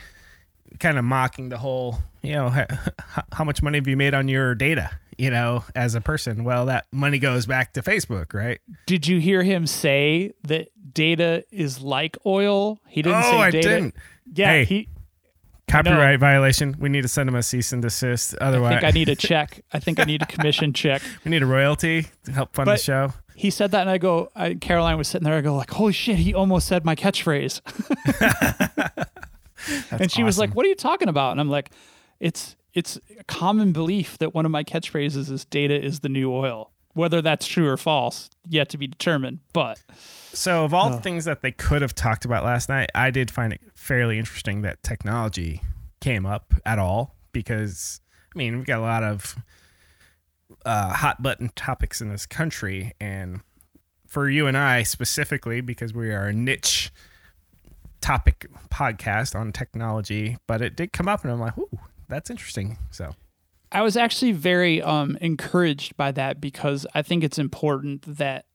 [0.80, 4.28] kind of mocking the whole, you know, how, how much money have you made on
[4.28, 6.44] your data, you know, as a person?
[6.44, 8.60] Well, that money goes back to Facebook, right?
[8.86, 12.80] Did you hear him say that data is like oil?
[12.88, 13.68] He didn't oh, say I data.
[13.68, 13.96] didn't.
[14.34, 14.90] Yeah, Hey, he
[15.68, 16.78] Copyright violation.
[16.80, 18.36] We need to send him a cease and desist.
[18.40, 19.66] Otherwise, I think I need a check.
[19.74, 21.02] I think I need a commission check.
[21.26, 23.12] we need a royalty to help fund the show.
[23.40, 24.32] He said that, and I go.
[24.36, 25.36] I, Caroline was sitting there.
[25.38, 27.62] I go like, "Holy shit!" He almost said my catchphrase.
[29.92, 31.70] and she was like, "What are you talking about?" And I'm like,
[32.20, 36.34] "It's it's a common belief that one of my catchphrases is data is the new
[36.34, 36.72] oil.
[36.94, 39.40] Whether that's true or false, yet to be determined.
[39.54, 39.80] But
[40.34, 40.96] So, of all Oh.
[40.96, 44.18] the things that they could have talked about last night, I did find it fairly
[44.18, 45.62] interesting that technology
[46.02, 48.02] came up at all because,
[48.36, 49.36] I mean, we've got a lot of
[50.66, 52.93] uh, hot button topics in this country.
[53.00, 53.41] And
[54.08, 56.91] for you and I specifically, because we are a niche
[58.02, 62.78] topic podcast on technology, but it did come up and I'm like, ooh, that's interesting.
[62.91, 63.16] So,
[63.72, 68.45] I was actually very um, encouraged by that because I think it's important that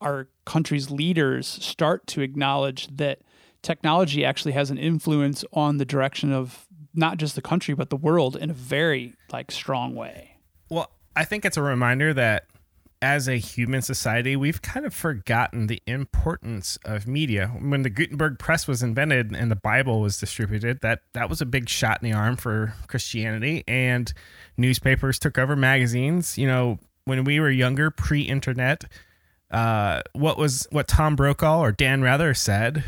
[0.00, 3.20] our country's leaders start to acknowledge that
[3.62, 7.96] technology actually has an influence on the direction of not just the country but the
[7.96, 10.38] world in a very like strong way.
[10.70, 12.46] Well, I think it's a reminder that
[13.02, 17.48] as a human society, we've kind of forgotten the importance of media.
[17.60, 21.46] When the Gutenberg press was invented and the Bible was distributed, that that was a
[21.46, 24.12] big shot in the arm for Christianity and
[24.56, 26.38] newspapers took over magazines.
[26.38, 28.84] You know, when we were younger, pre-internet,
[29.50, 32.84] uh, what was what Tom Brokaw or Dan Rather said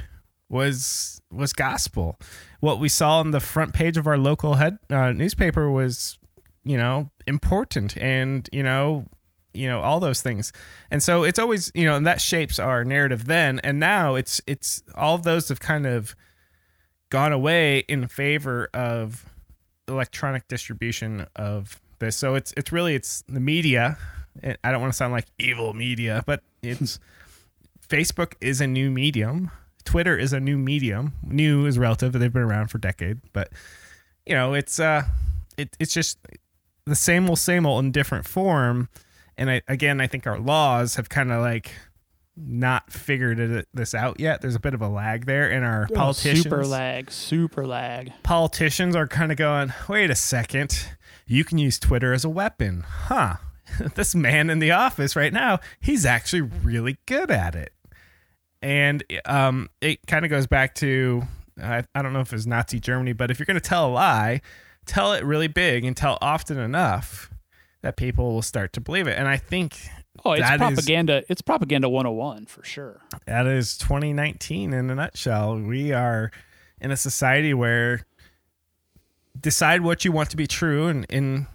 [0.48, 2.16] was was gospel.
[2.60, 6.16] What we saw on the front page of our local head uh, newspaper was,
[6.64, 9.06] you know, important, and you know,
[9.52, 10.52] you know all those things.
[10.90, 14.40] And so it's always you know, and that shapes our narrative then, and now it's
[14.46, 16.14] it's all those have kind of
[17.10, 19.24] gone away in favor of
[19.88, 22.16] electronic distribution of this.
[22.16, 23.98] So it's it's really it's the media.
[24.64, 26.98] I don't want to sound like evil media, but it's
[27.88, 29.50] Facebook is a new medium.
[29.84, 31.14] Twitter is a new medium.
[31.22, 33.50] New is relative; they've been around for decades, but
[34.26, 35.02] you know, it's uh,
[35.56, 36.18] it, it's just
[36.86, 38.88] the same old, same old in different form.
[39.36, 41.72] And I, again, I think our laws have kind of like
[42.36, 44.40] not figured it, this out yet.
[44.40, 48.12] There's a bit of a lag there, and our politicians, super lag, super lag.
[48.22, 50.86] politicians are kind of going, wait a second,
[51.26, 52.84] you can use Twitter as a weapon.
[52.86, 53.36] Huh.
[53.94, 57.72] this man in the office right now, he's actually really good at it.
[58.62, 61.22] And um, it kind of goes back to,
[61.62, 63.92] I, I don't know if it's Nazi Germany, but if you're going to tell a
[63.92, 64.40] lie,
[64.86, 67.30] tell it really big and tell often enough
[67.82, 69.18] that people will start to believe it.
[69.18, 69.78] And I think
[70.24, 71.22] Oh, it's That is- propaganda.
[71.30, 73.00] it's propaganda 101 for sure.
[73.26, 75.58] that is 2019 in a nutshell.
[75.58, 76.30] We are
[76.80, 78.02] in a society where
[79.40, 81.46] decide what you want to be true, and in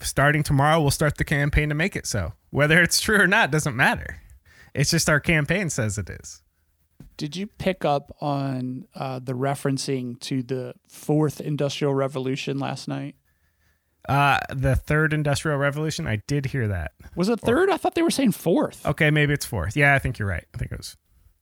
[0.00, 2.34] starting tomorrow, we'll start the campaign to make it so.
[2.50, 4.20] Whether it's true or not doesn't matter.
[4.74, 6.42] It's just our campaign says it is.
[7.16, 13.16] Did you pick up on uh, the referencing to the fourth industrial revolution last night?
[14.08, 16.92] Uh, the third industrial revolution, I did hear that.
[17.16, 17.70] Was it third?
[17.70, 18.86] I thought they were saying fourth.
[18.86, 19.76] Okay, maybe it's fourth.
[19.76, 20.44] Yeah, I think you're right.
[20.54, 20.96] I think it was.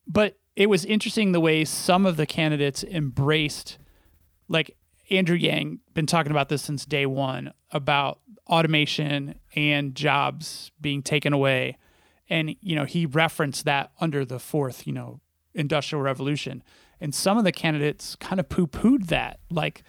[0.07, 3.79] But it was interesting the way some of the candidates embraced,
[4.49, 4.77] like
[5.11, 11.33] Andrew Yang, been talking about this since day one about automation and jobs being taken
[11.33, 11.77] away.
[12.31, 15.20] And, you know, he referenced that under the fourth, you know,
[15.55, 16.62] industrial revolution.
[17.00, 19.40] And some of the candidates kind of poo pooed that.
[19.50, 19.82] Like,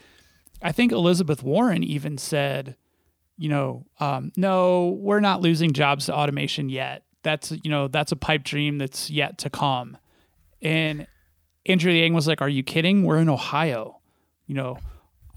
[0.62, 2.76] I think Elizabeth Warren even said,
[3.38, 7.04] you know, um, no, we're not losing jobs to automation yet.
[7.24, 9.98] That's, you know, that's a pipe dream that's yet to come.
[10.62, 11.08] And
[11.66, 13.04] Andrew Yang was like, are you kidding?
[13.04, 14.00] We're in Ohio.
[14.46, 14.78] You know,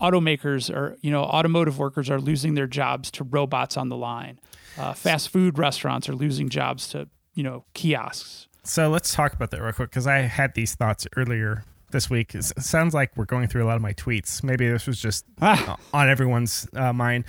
[0.00, 4.40] automakers or, you know, automotive workers are losing their jobs to robots on the line.
[4.76, 8.47] Uh, fast food restaurants are losing jobs to, you know, kiosks.
[8.68, 12.34] So let's talk about that real quick because I had these thoughts earlier this week.
[12.34, 14.42] It sounds like we're going through a lot of my tweets.
[14.42, 15.78] Maybe this was just Ah.
[15.94, 17.24] on everyone's uh, mind.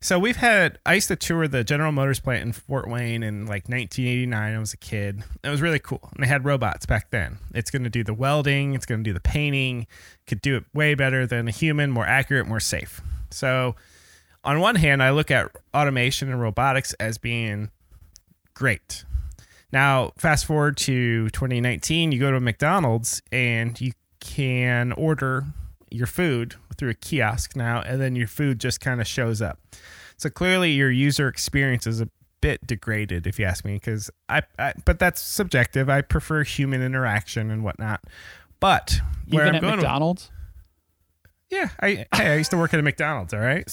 [0.00, 0.78] So we've had.
[0.86, 4.54] I used to tour the General Motors plant in Fort Wayne in like 1989.
[4.54, 5.24] I was a kid.
[5.42, 6.08] It was really cool.
[6.14, 7.38] And they had robots back then.
[7.52, 8.74] It's going to do the welding.
[8.74, 9.88] It's going to do the painting.
[10.28, 11.90] Could do it way better than a human.
[11.90, 12.46] More accurate.
[12.46, 13.00] More safe.
[13.30, 13.74] So
[14.44, 17.70] on one hand, I look at automation and robotics as being
[18.54, 19.04] great.
[19.72, 25.46] Now, fast forward to 2019, you go to a McDonald's and you can order
[25.90, 29.58] your food through a kiosk now, and then your food just kind of shows up.
[30.16, 32.08] So clearly, your user experience is a
[32.40, 35.88] bit degraded, if you ask me, because I, I, but that's subjective.
[35.88, 38.02] I prefer human interaction and whatnot.
[38.60, 40.30] But where Even I'm at going, McDonald's.
[41.50, 43.32] yeah, I hey, I used to work at a McDonald's.
[43.32, 43.70] All right,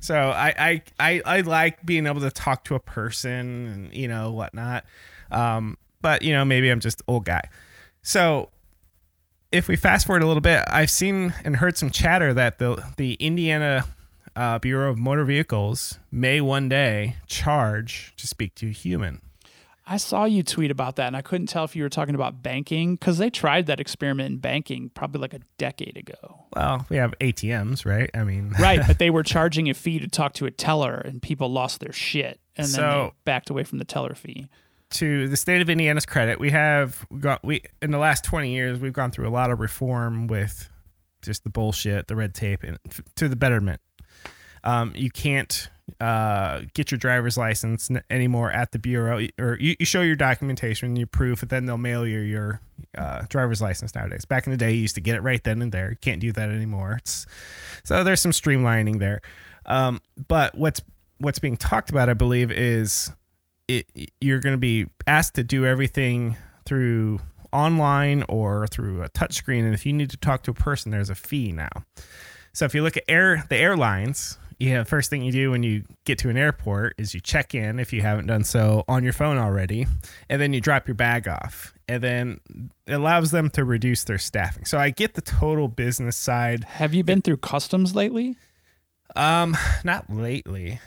[0.00, 3.30] so I I I, I like being able to talk to a person
[3.66, 4.84] and you know whatnot.
[5.30, 7.42] Um, but you know maybe I'm just old guy.
[8.02, 8.50] So
[9.52, 12.82] if we fast forward a little bit, I've seen and heard some chatter that the
[12.96, 13.84] the Indiana
[14.36, 19.20] uh, Bureau of Motor Vehicles may one day charge to speak to a human.
[19.90, 22.42] I saw you tweet about that, and I couldn't tell if you were talking about
[22.42, 26.44] banking because they tried that experiment in banking probably like a decade ago.
[26.54, 28.10] Well, we have ATMs, right?
[28.12, 31.22] I mean, Right, but they were charging a fee to talk to a teller, and
[31.22, 34.48] people lost their shit, and then they backed away from the teller fee.
[34.90, 38.78] To the state of Indiana's credit, we have got we in the last 20 years
[38.78, 40.68] we've gone through a lot of reform with
[41.22, 42.78] just the bullshit, the red tape, and
[43.16, 43.80] to the betterment.
[44.64, 45.68] Um, you can't
[46.00, 50.96] uh, get your driver's license anymore at the bureau, or you, you show your documentation,
[50.96, 52.60] you proof, and then they'll mail you your
[52.96, 54.24] uh, driver's license nowadays.
[54.24, 55.90] Back in the day, you used to get it right then and there.
[55.90, 56.96] You can't do that anymore.
[56.98, 57.26] It's,
[57.84, 59.20] so there's some streamlining there.
[59.66, 60.80] Um, but what's
[61.18, 63.10] what's being talked about, I believe, is
[63.68, 67.20] it, you're going to be asked to do everything through
[67.52, 69.64] online or through a touchscreen.
[69.64, 71.70] And if you need to talk to a person, there's a fee now.
[72.52, 75.62] So if you look at air the airlines, you have first thing you do when
[75.62, 79.04] you get to an airport is you check in if you haven't done so on
[79.04, 79.86] your phone already,
[80.28, 81.74] and then you drop your bag off.
[81.86, 82.40] And then
[82.86, 84.64] it allows them to reduce their staffing.
[84.64, 86.64] So I get the total business side.
[86.64, 88.36] Have you been through customs lately?
[89.14, 90.80] Um, not lately.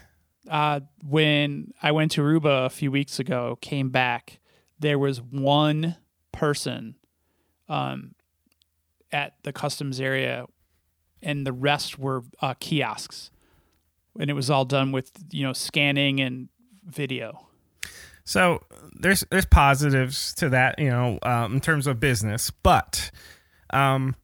[0.52, 4.42] Uh, when I went to Aruba a few weeks ago, came back,
[4.80, 5.96] there was one
[6.34, 6.96] person
[7.70, 8.16] um,
[9.14, 10.46] at the customs area,
[11.22, 13.32] and the rest were uh, kiosks,
[14.20, 16.50] and it was all done with you know scanning and
[16.86, 17.48] video.
[18.26, 18.62] So
[19.00, 23.10] there's there's positives to that, you know, um, in terms of business, but
[23.70, 24.18] um,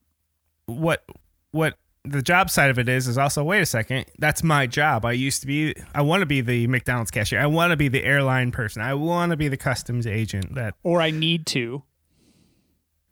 [0.66, 1.06] what
[1.52, 1.78] what
[2.08, 5.06] the job side of it is is also wait a second, that's my job.
[5.06, 7.40] I used to be, I want to be the McDonald's cashier.
[7.40, 8.82] I want to be the airline person.
[8.82, 10.56] I want to be the customs agent.
[10.56, 11.84] That Or I need to.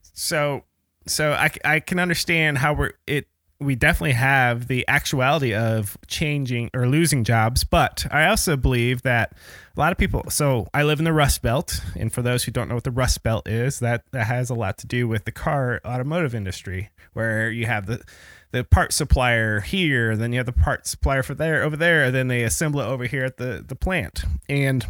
[0.02, 0.64] so
[1.08, 3.28] so I, I can understand how we're it
[3.60, 9.34] we definitely have the actuality of changing or losing jobs but i also believe that
[9.76, 12.52] a lot of people so i live in the rust belt and for those who
[12.52, 15.26] don't know what the rust belt is that that has a lot to do with
[15.26, 18.04] the car automotive industry where you have the
[18.52, 22.30] the part supplier here then you have the part supplier for there over there then
[22.30, 24.24] they assemble it over here at the the plant.
[24.48, 24.86] And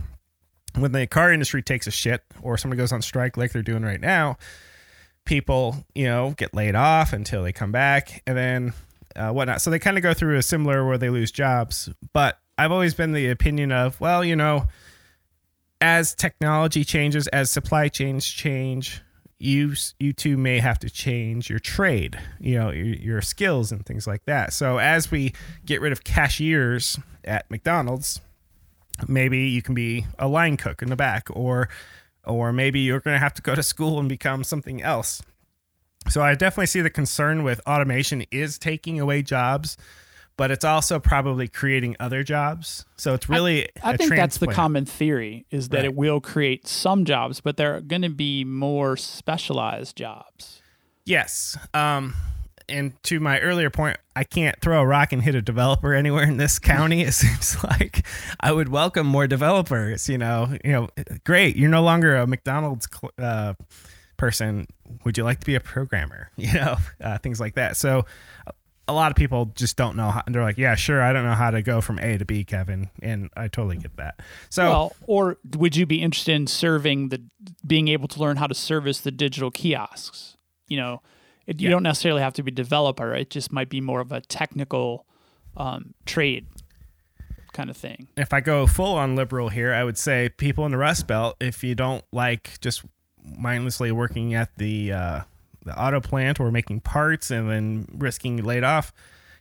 [0.76, 3.84] when the car industry takes a shit or somebody goes on strike like they're doing
[3.84, 4.38] right now
[5.26, 8.74] people, you know, get laid off until they come back and then
[9.16, 9.62] uh, whatnot.
[9.62, 11.90] So they kind of go through a similar where they lose jobs.
[12.14, 14.68] But I've always been the opinion of, well, you know,
[15.82, 19.02] as technology changes, as supply chains change,
[19.38, 23.86] you you too may have to change your trade, you know, your, your skills and
[23.86, 24.54] things like that.
[24.54, 25.34] So as we
[25.66, 28.22] get rid of cashiers at McDonald's,
[29.08, 31.68] maybe you can be a line cook in the back or
[32.26, 35.22] or maybe you're going to have to go to school and become something else.
[36.10, 39.76] So I definitely see the concern with automation is taking away jobs,
[40.38, 42.86] but it's also probably creating other jobs.
[42.98, 45.86] So it's really I think that's the common theory is that Right.
[45.86, 50.62] it will create some jobs, but there are going to be more specialized jobs.
[51.06, 51.58] Yes.
[51.74, 52.14] Um,
[52.68, 56.24] and to my earlier point, I can't throw a rock and hit a developer anywhere
[56.24, 57.02] in this county.
[57.06, 58.06] It seems like
[58.40, 60.10] I would welcome more developers.
[60.10, 60.90] You know, you know,
[61.24, 61.56] great.
[61.56, 62.88] You're no longer a McDonald's
[63.20, 63.54] uh,
[64.18, 64.68] person,
[65.04, 66.32] would you like to be a programmer?
[66.38, 67.76] You know, uh, things like that.
[67.76, 68.06] So
[68.88, 71.34] a lot of people just don't know how they're like, yeah, sure, I don't know
[71.34, 74.20] how to go from A to B, Kevin, and I totally get that.
[74.50, 77.24] So well, or would you be interested in serving the
[77.66, 80.38] being able to learn how to service the digital kiosks?
[80.68, 81.02] You know,
[81.48, 81.72] it, you Yeah.
[81.72, 83.14] don't necessarily have to be a developer.
[83.14, 85.06] It just might be more of a technical
[85.58, 86.48] um, trade
[87.54, 88.08] kind of thing.
[88.18, 91.38] if I go full on liberal here, I would say people in the Rust Belt,
[91.40, 92.84] if you don't like just
[93.24, 95.22] mindlessly working at the uh,
[95.64, 98.92] the auto plant or making parts and then risking laid off,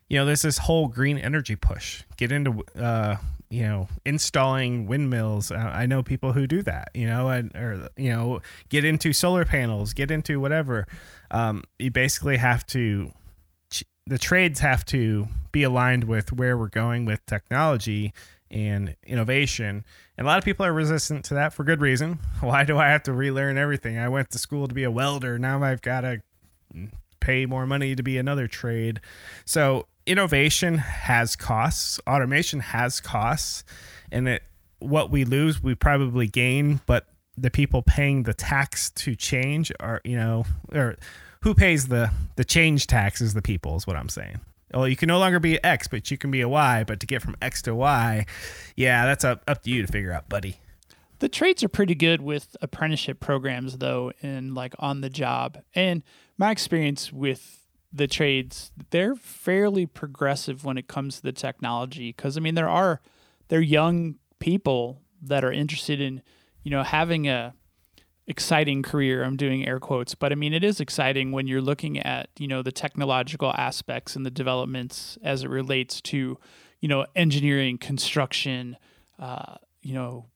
[0.08, 2.02] you know, there's this whole green energy push.
[2.16, 3.16] Get into uh,
[3.54, 5.50] you know installing windmills.
[5.50, 6.90] Uh, I know people who do that.
[6.94, 10.86] You know, and or you know get into solar panels, get into whatever.
[11.30, 13.12] Um, you basically have to
[14.06, 18.12] the trades have to be aligned with where we're going with technology
[18.50, 19.84] and innovation.
[20.18, 22.18] And a lot of people are resistant to that for good reason.
[22.40, 23.98] Why do I have to relearn everything?
[23.98, 25.38] I went to school to be a welder.
[25.38, 26.22] Now I've got to
[27.20, 29.00] pay more money to be another trade.
[29.46, 32.00] So innovation has costs.
[32.06, 33.64] Automation has costs,
[34.10, 34.42] and it
[34.78, 36.80] what we lose, we probably gain.
[36.86, 40.96] But the people paying the tax to change are, you know, or
[41.40, 44.40] who pays the the change tax is the people, is what I'm saying.
[44.72, 46.84] Well, you can no longer be X, but you can be a Y.
[46.84, 48.26] But to get from X to Y,
[48.76, 50.58] yeah, that's up up to you to figure out, buddy.
[51.20, 55.62] The trades are pretty good with apprenticeship programs, though, and like on the job.
[55.74, 56.02] And
[56.36, 57.63] my experience with
[57.94, 62.12] the trades, they're fairly progressive when it comes to the technology.
[62.14, 63.00] Because I mean, there are
[63.48, 66.20] they're young people that are interested in,
[66.64, 67.54] you know, having a
[68.26, 69.22] exciting career.
[69.22, 72.48] I'm doing air quotes, but I mean, it is exciting when you're looking at, you
[72.48, 76.38] know, the technological aspects and the developments as it relates to,
[76.80, 78.76] you know, engineering, construction,
[79.18, 80.26] uh, you know,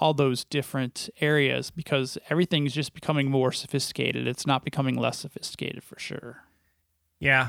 [0.00, 4.26] all those different areas because everything's just becoming more sophisticated.
[4.26, 6.45] It's not becoming less sophisticated for sure.
[7.20, 7.48] Yeah.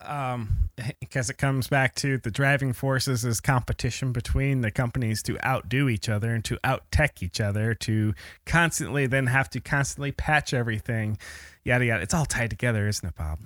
[0.00, 0.64] Um,
[1.00, 5.88] because it comes back to the driving forces is competition between the companies to outdo
[5.88, 8.14] each other and to out tech each other to
[8.44, 11.18] constantly then have to constantly patch everything.
[11.64, 12.02] Yada yada.
[12.02, 13.38] It's all tied together, isn't it, Bob?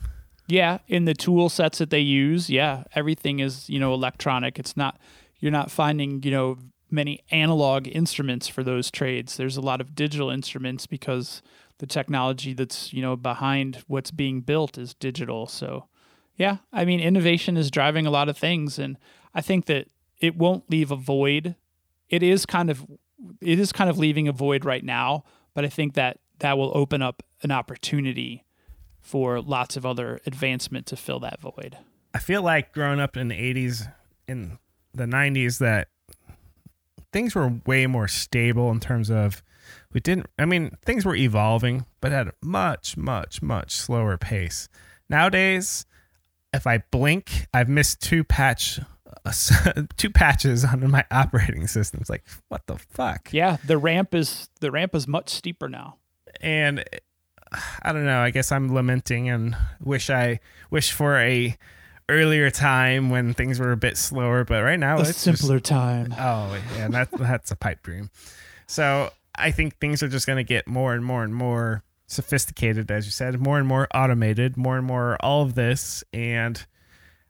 [0.47, 4.59] Yeah, in the tool sets that they use, yeah, everything is, you know, electronic.
[4.59, 4.99] It's not
[5.41, 6.59] you're not finding, you know,
[6.91, 9.36] many analog instruments for those trades.
[9.36, 11.43] There's a lot of digital instruments because
[11.79, 15.47] the technology that's, you know, behind what's being built is digital.
[15.47, 15.89] So,
[16.37, 18.99] yeah, I mean, innovation is driving a lot of things and
[19.35, 19.89] I think that
[20.20, 21.55] it won't leave a void.
[22.09, 22.87] It is kind of
[23.41, 25.24] it is kind of leaving a void right now,
[25.55, 28.45] but I think that that will open up an opportunity
[29.01, 31.79] for lots of other advancement to fill that void.
[32.14, 33.93] I feel like growing up in the 80s,
[34.26, 34.59] in
[34.95, 35.89] the 90s, that
[37.12, 39.43] things were way more stable in terms of
[39.93, 44.68] we didn't, I mean, things were evolving, but at a much, much, much slower pace.
[45.09, 45.86] Nowadays,
[46.53, 48.80] if I blink, I've missed two patch.
[49.24, 49.32] Uh,
[49.97, 52.01] two patches on my operating system.
[52.01, 53.32] It's like what the fuck?
[53.32, 55.97] Yeah, the ramp is the ramp is much steeper now.
[56.41, 58.20] and uh, I don't know.
[58.20, 61.57] I guess I'm lamenting and wish I wish for a
[62.11, 64.45] earlier time when things were a bit slower.
[64.45, 66.14] But right now, a it's just- simpler time.
[66.18, 68.11] oh, yeah, that that's a pipe dream.
[68.66, 72.91] So I think things are just going to get more and more and more sophisticated,
[72.91, 76.03] as you said, more and more automated, more and more all of this.
[76.12, 76.64] And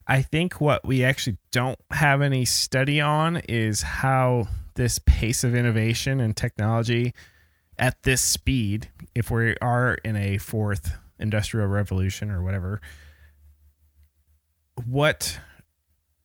[0.06, 5.54] I think what we actually don't have any study on is how this pace of
[5.54, 7.12] innovation and technology
[7.78, 12.80] at this speed, if we are in a fourth industrial revolution or whatever,
[14.86, 15.38] what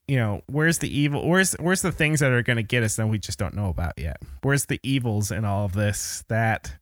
[0.07, 1.27] you know, where's the evil?
[1.27, 3.69] Where's where's the things that are going to get us that we just don't know
[3.69, 4.17] about yet?
[4.41, 6.23] Where's the evils in all of this?
[6.27, 6.75] That,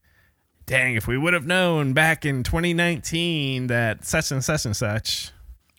[0.66, 5.32] dang, if we would have known back in 2019 that such and such and such.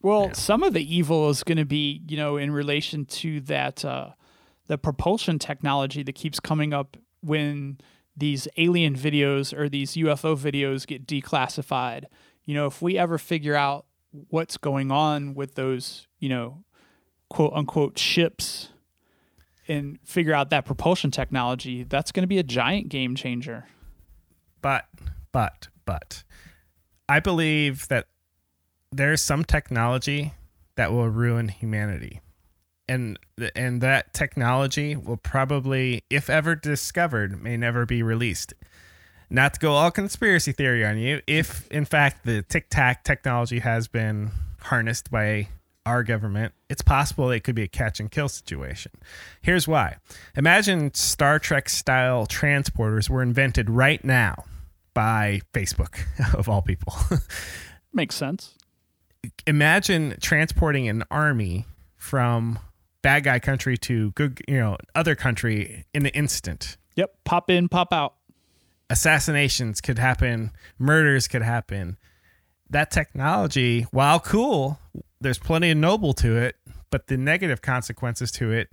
[0.03, 3.85] Well, some of the evil is going to be, you know, in relation to that
[3.85, 4.11] uh,
[4.67, 7.79] the propulsion technology that keeps coming up when
[8.17, 12.05] these alien videos or these UFO videos get declassified.
[12.45, 13.87] You know, if we ever figure out
[14.29, 16.65] what's going on with those, you know,
[17.33, 18.69] quote unquote ships
[19.67, 23.65] and figure out that propulsion technology, that's going to be a giant game changer.
[24.61, 24.85] But,
[25.33, 26.25] but, but,
[27.09, 28.07] I believe that
[28.91, 30.35] there's some technology
[30.77, 32.21] that will ruin humanity.
[32.87, 33.19] And
[33.55, 38.53] and that technology will probably, if ever discovered, may never be released.
[39.31, 43.61] Not to go all conspiracy theory on you, if in fact the Tic Tac technology
[43.61, 45.49] has been harnessed by
[45.85, 48.93] our government, it's possible it could be a catch and kill situation.
[49.41, 49.97] Here's why.
[50.37, 54.45] Imagine Star Trek style transporters were invented right now
[54.95, 56.01] by Facebook,
[56.35, 56.95] of all people.
[57.93, 58.55] Makes sense.
[59.47, 61.67] Imagine transporting an army
[61.97, 62.59] from
[63.03, 66.77] bad guy country to good, you know, other country in an instant.
[66.97, 67.15] Yep.
[67.25, 68.15] Pop in, pop out.
[68.91, 71.97] Assassinations could happen, murders could happen.
[72.69, 74.79] That technology, while cool,
[75.23, 76.57] there's plenty of noble to it,
[76.91, 78.69] but the negative consequences to it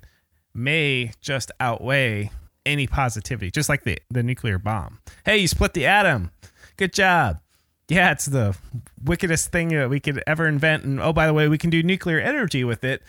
[0.53, 2.31] may just outweigh
[2.65, 4.99] any positivity, just like the, the nuclear bomb.
[5.25, 6.31] Hey, you split the atom.
[6.77, 7.39] Good job.
[7.87, 8.55] Yeah, it's the
[9.03, 10.83] wickedest thing that we could ever invent.
[10.83, 13.01] And oh, by the way, we can do nuclear energy with it.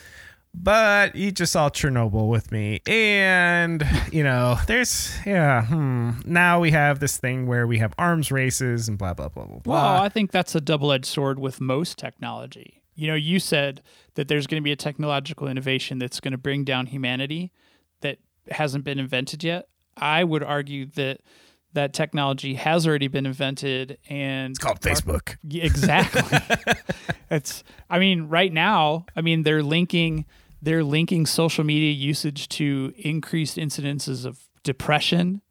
[0.52, 2.80] But you just saw Chernobyl with me.
[2.86, 6.12] And, you know, there's, yeah, hmm.
[6.24, 9.58] Now we have this thing where we have arms races and blah, blah, blah, blah,
[9.58, 9.74] blah.
[9.74, 12.79] Well, I think that's a double edged sword with most technology.
[12.94, 13.82] You know, you said
[14.14, 17.52] that there's going to be a technological innovation that's going to bring down humanity
[18.00, 18.18] that
[18.50, 19.68] hasn't been invented yet.
[19.96, 21.20] I would argue that
[21.72, 25.36] that technology has already been invented and it's called Facebook.
[25.48, 26.38] Yeah, exactly.
[27.30, 30.26] it's I mean, right now, I mean they're linking
[30.62, 35.42] they're linking social media usage to increased incidences of depression,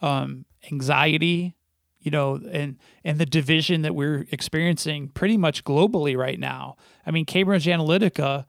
[0.00, 1.56] um, anxiety,
[2.02, 6.76] you know, and and the division that we're experiencing pretty much globally right now.
[7.06, 8.44] I mean, Cambridge Analytica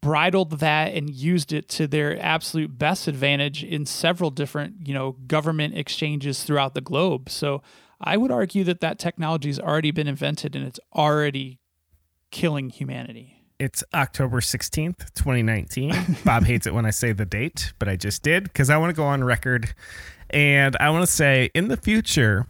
[0.00, 5.12] bridled that and used it to their absolute best advantage in several different, you know,
[5.26, 7.28] government exchanges throughout the globe.
[7.28, 7.62] So
[8.00, 11.58] I would argue that that technology has already been invented and it's already
[12.30, 13.34] killing humanity.
[13.58, 16.16] It's October 16th, 2019.
[16.24, 18.90] Bob hates it when I say the date, but I just did because I want
[18.90, 19.74] to go on record
[20.30, 22.46] and I want to say in the future,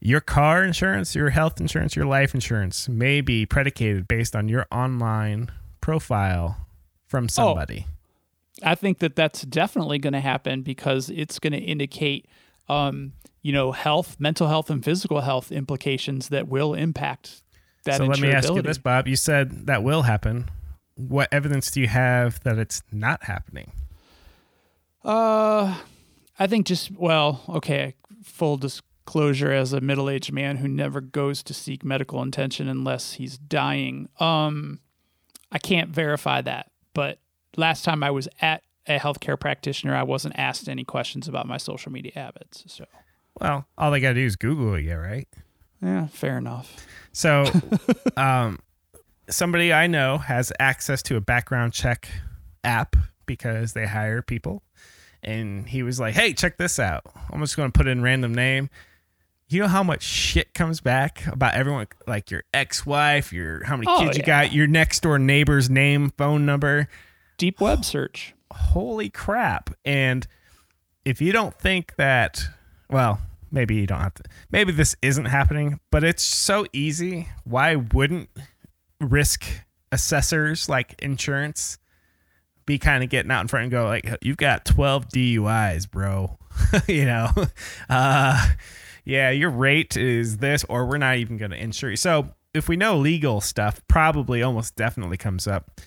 [0.00, 4.66] your car insurance, your health insurance, your life insurance may be predicated based on your
[4.72, 5.50] online
[5.80, 6.66] profile
[7.06, 7.86] from somebody.
[7.88, 12.26] Oh, I think that that's definitely going to happen because it's going to indicate,
[12.68, 17.42] um, you know, health, mental health, and physical health implications that will impact
[17.84, 17.98] that.
[17.98, 19.06] So let me ask you this, Bob.
[19.06, 20.50] You said that will happen.
[20.96, 23.72] What evidence do you have that it's not happening?
[25.04, 25.76] Uh,
[26.42, 27.94] I think just well, okay.
[28.24, 33.38] Full disclosure, as a middle-aged man who never goes to seek medical attention unless he's
[33.38, 34.08] dying.
[34.18, 34.80] Um,
[35.52, 37.20] I can't verify that, but
[37.56, 41.58] last time I was at a healthcare practitioner, I wasn't asked any questions about my
[41.58, 42.64] social media habits.
[42.66, 42.86] So,
[43.40, 45.28] well, all they got to do is Google it, yeah, right?
[45.80, 46.74] Yeah, fair enough.
[47.12, 47.44] So,
[48.16, 48.58] um,
[49.30, 52.08] somebody I know has access to a background check
[52.64, 54.64] app because they hire people.
[55.22, 57.04] And he was like, hey, check this out.
[57.30, 58.70] I'm just going to put in random name.
[59.48, 63.86] You know how much shit comes back about everyone like your ex-wife your how many
[63.86, 66.88] oh, kids you got your next door neighbor's name phone number?
[67.36, 68.34] Deep web search.
[68.50, 69.74] Holy crap.
[69.84, 70.26] And
[71.04, 72.42] if you don't think that
[72.88, 73.20] well
[73.50, 77.28] maybe you don't have to maybe this isn't happening but it's so easy.
[77.44, 78.30] Why wouldn't
[79.00, 79.44] risk
[79.90, 81.78] assessors like insurance
[82.66, 86.38] be kind of getting out in front and go like you've got 12 duis bro
[86.88, 87.28] you know
[87.88, 88.48] uh
[89.04, 91.96] yeah, your rate is this, or we're not even going to insure you.
[91.96, 95.80] So if we know legal stuff, probably almost definitely comes up.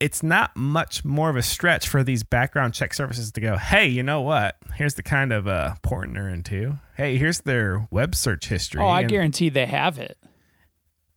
[0.00, 3.86] It's not much more of a stretch for these background check services to go, hey,
[3.86, 4.56] you know what?
[4.74, 6.78] Here's the kind of uh, porn they're into.
[6.96, 8.82] Hey, here's their web search history.
[8.82, 10.18] Oh, I and, guarantee they have it.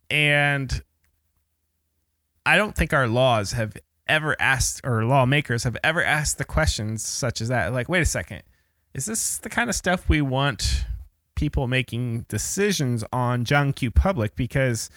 [0.08, 0.82] And
[2.46, 3.76] I don't think our laws have
[4.08, 7.72] ever asked, or lawmakers have ever asked the questions such as that.
[7.72, 8.42] Like, wait a second,
[8.94, 10.84] is this the kind of stuff we want
[11.34, 14.90] people making decisions on John Q Public because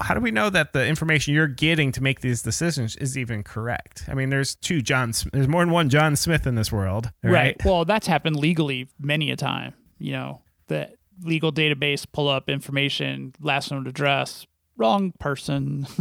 [0.00, 3.42] how do we know that the information you're getting to make these decisions is even
[3.42, 4.04] correct?
[4.08, 5.12] I mean, there's two John.
[5.32, 7.32] There's more than one John Smith in this world, right?
[7.32, 7.64] right.
[7.64, 9.74] Well, that's happened legally many a time.
[9.98, 10.90] You know, the
[11.22, 14.46] legal database pull up information, last known address,
[14.76, 15.86] wrong person.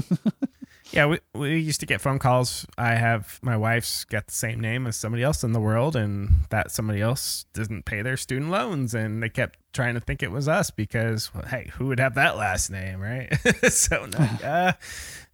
[0.91, 2.65] Yeah, we, we used to get phone calls.
[2.77, 6.29] I have my wife's got the same name as somebody else in the world, and
[6.49, 10.31] that somebody else doesn't pay their student loans, and they kept trying to think it
[10.31, 13.31] was us because, well, hey, who would have that last name, right?
[13.69, 14.73] so, not, uh,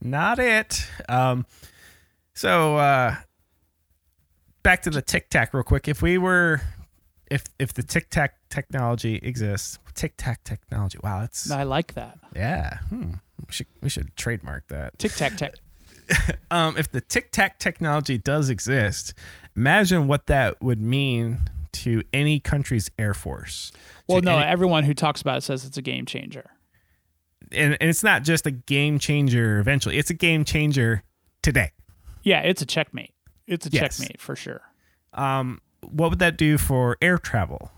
[0.01, 0.87] not it.
[1.07, 1.45] Um,
[2.33, 3.15] so, uh,
[4.63, 5.87] back to the Tic Tac real quick.
[5.87, 6.61] If we were,
[7.33, 10.99] if if the Tic Tac technology exists, Tic Tac technology.
[11.03, 12.19] Wow, that's I like that.
[12.35, 12.77] Yeah.
[12.89, 13.13] Hmm.
[13.39, 14.97] We should we should trademark that.
[14.99, 15.55] Tic tac tech.
[16.51, 19.13] um, if the tic tac technology does exist,
[19.55, 21.39] imagine what that would mean
[21.71, 23.71] to any country's air force.
[24.07, 26.51] Well, no, any, everyone who talks about it says it's a game changer.
[27.51, 31.03] And, and it's not just a game changer eventually, it's a game changer
[31.41, 31.71] today.
[32.21, 33.13] Yeah, it's a checkmate.
[33.47, 33.97] It's a yes.
[33.97, 34.61] checkmate for sure.
[35.13, 35.61] Um,
[35.91, 37.71] what would that do for air travel?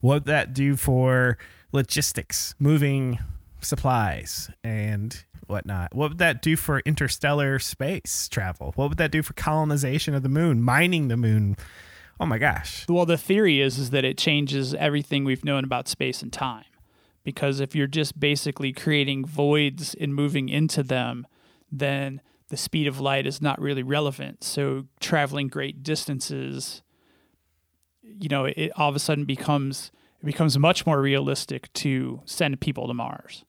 [0.00, 1.38] What would that do for
[1.72, 3.18] logistics, moving
[3.60, 5.94] supplies and whatnot?
[5.94, 8.72] What would that do for interstellar space travel?
[8.76, 11.56] What would that do for colonization of the moon, mining the moon?
[12.20, 12.86] Oh my gosh.
[12.88, 16.64] Well, the theory is is that it changes everything we've known about space and time.
[17.24, 21.26] Because if you're just basically creating voids and moving into them,
[21.70, 24.42] then the speed of light is not really relevant.
[24.42, 26.82] So traveling great distances,
[28.20, 29.90] you know, it all of a sudden becomes
[30.20, 33.44] it becomes much more realistic to send people to Mars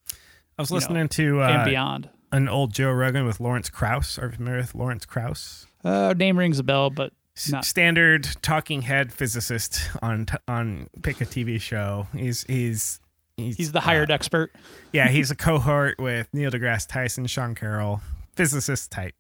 [0.57, 2.09] I was You know, listening to and uh, beyond.
[2.31, 4.19] an old Joe Rogan with Lawrence Krauss.
[4.19, 5.65] Are you familiar with Lawrence Krauss?
[5.83, 7.13] Uh, name rings a bell, but
[7.49, 12.07] Not- standard talking head physicist on t- on pick a TV show.
[12.13, 12.99] He's he's
[13.37, 14.53] he's, he's the hired uh, expert.
[14.91, 18.01] yeah, he's a cohort with Neil deGrasse Tyson, Sean Carroll,
[18.35, 19.15] physicist type.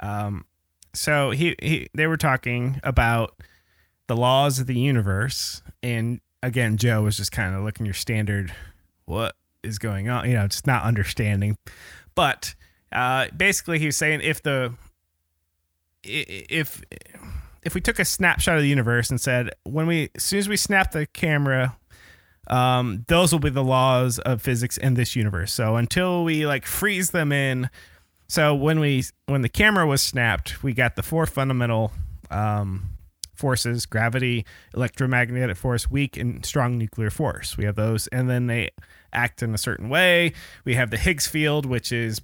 [0.00, 0.44] Um,
[0.92, 3.34] so he, he they were talking about
[4.06, 8.52] the laws of the universe, and again, Joe was just kind of looking your standard,
[9.06, 10.28] what is going on?
[10.28, 11.56] You know, just not understanding.
[12.14, 12.54] But
[12.92, 14.74] uh, basically, he was saying if the
[16.02, 16.82] if
[17.62, 20.48] if we took a snapshot of the universe and said when we as soon as
[20.48, 21.76] we snap the camera
[22.48, 25.52] um, those will be the laws of physics in this universe.
[25.52, 27.70] So until we like freeze them in,
[28.28, 31.92] so when we when the camera was snapped, we got the four fundamental
[32.30, 32.90] um,
[33.34, 37.56] forces: gravity, electromagnetic force, weak and strong nuclear force.
[37.56, 38.70] We have those, and then they
[39.12, 40.32] act in a certain way.
[40.64, 42.20] We have the Higgs field, which is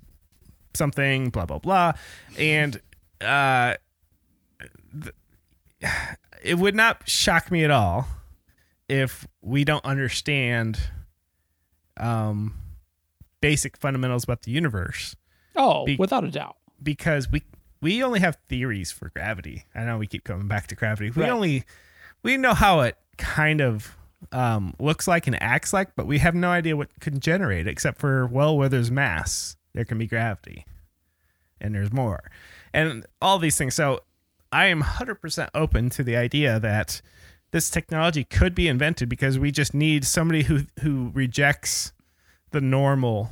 [0.75, 1.93] something blah blah blah,
[2.39, 2.81] and
[3.21, 3.75] uh,
[5.03, 5.15] th-
[6.43, 8.07] it would not shock me at all
[8.89, 10.79] if we don't understand
[11.97, 12.55] um
[13.41, 15.17] basic fundamentals about the universe
[15.57, 16.57] Oh, Be- without a doubt.
[16.83, 17.43] because we
[17.81, 19.65] we only have theories for gravity.
[19.75, 21.11] I know we keep coming back to gravity.
[21.11, 21.31] We Right.
[21.31, 21.65] only
[22.23, 23.97] we know how it kind of
[24.33, 27.99] um, looks like and acts like, but we have no idea what can generate except
[27.99, 30.67] for well, where there's mass, there can be gravity,
[31.61, 32.31] and there's more,
[32.75, 33.75] and all these things.
[33.75, 34.01] So
[34.53, 37.01] I am hundred percent open to the idea that
[37.53, 41.93] this technology could be invented because we just need somebody who who rejects
[42.51, 43.31] the normal.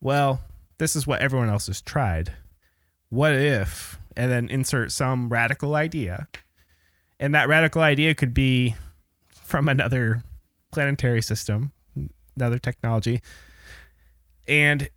[0.00, 0.40] Well,
[0.78, 2.32] this is what everyone else has tried
[3.14, 6.28] what if and then insert some radical idea.
[7.20, 8.74] And that radical idea could be
[9.30, 10.22] from another
[10.72, 11.72] planetary system
[12.36, 13.22] another technology.
[14.48, 14.88] And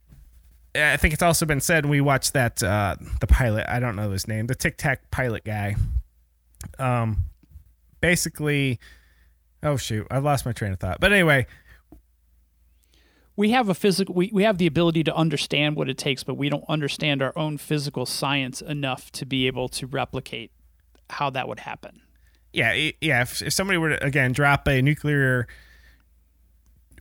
[0.75, 4.11] i think it's also been said we watched that uh the pilot i don't know
[4.11, 5.75] his name the tic tac pilot guy.
[6.77, 7.25] Um
[8.01, 8.79] basically
[9.63, 10.99] oh shoot i've lost my train of thought.
[10.99, 11.45] But anyway
[13.37, 16.35] we have a physical we, we have the ability to understand what it takes but
[16.35, 20.51] we don't understand our own physical science enough to be able to replicate
[21.09, 22.01] how that would happen
[22.53, 23.21] yeah, yeah.
[23.21, 25.47] If, if somebody were to again drop a nuclear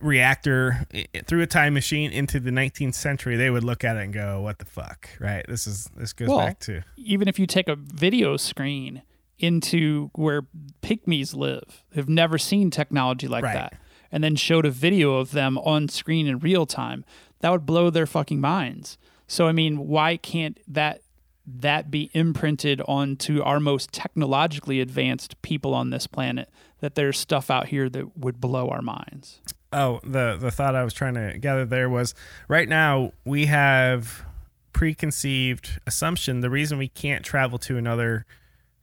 [0.01, 0.85] reactor
[1.25, 4.41] through a time machine into the 19th century, they would look at it and go,
[4.41, 5.45] "What the fuck?" Right?
[5.47, 9.01] This is this goes Well, back to even if you take a video screen
[9.39, 10.43] into where
[10.81, 13.53] pygmies live have never seen technology like Right.
[13.53, 13.73] that
[14.11, 17.03] and then showed a video of them on screen in real time
[17.39, 18.97] that would blow their fucking minds.
[19.27, 21.01] So i mean why can't that
[21.47, 26.49] that be imprinted onto our most technologically advanced people on this planet
[26.81, 29.39] that there's stuff out here that would blow our minds?
[29.71, 32.13] Oh the the thought I was trying to gather there was
[32.47, 34.25] right now we have
[34.73, 38.25] preconceived assumption the reason we can't travel to another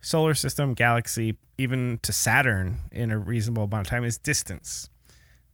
[0.00, 4.90] solar system galaxy even to Saturn in a reasonable amount of time is distance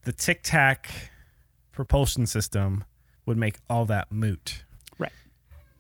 [0.04, 0.90] the tic tac
[1.72, 2.84] propulsion system
[3.26, 4.64] would make all that moot
[4.98, 5.12] right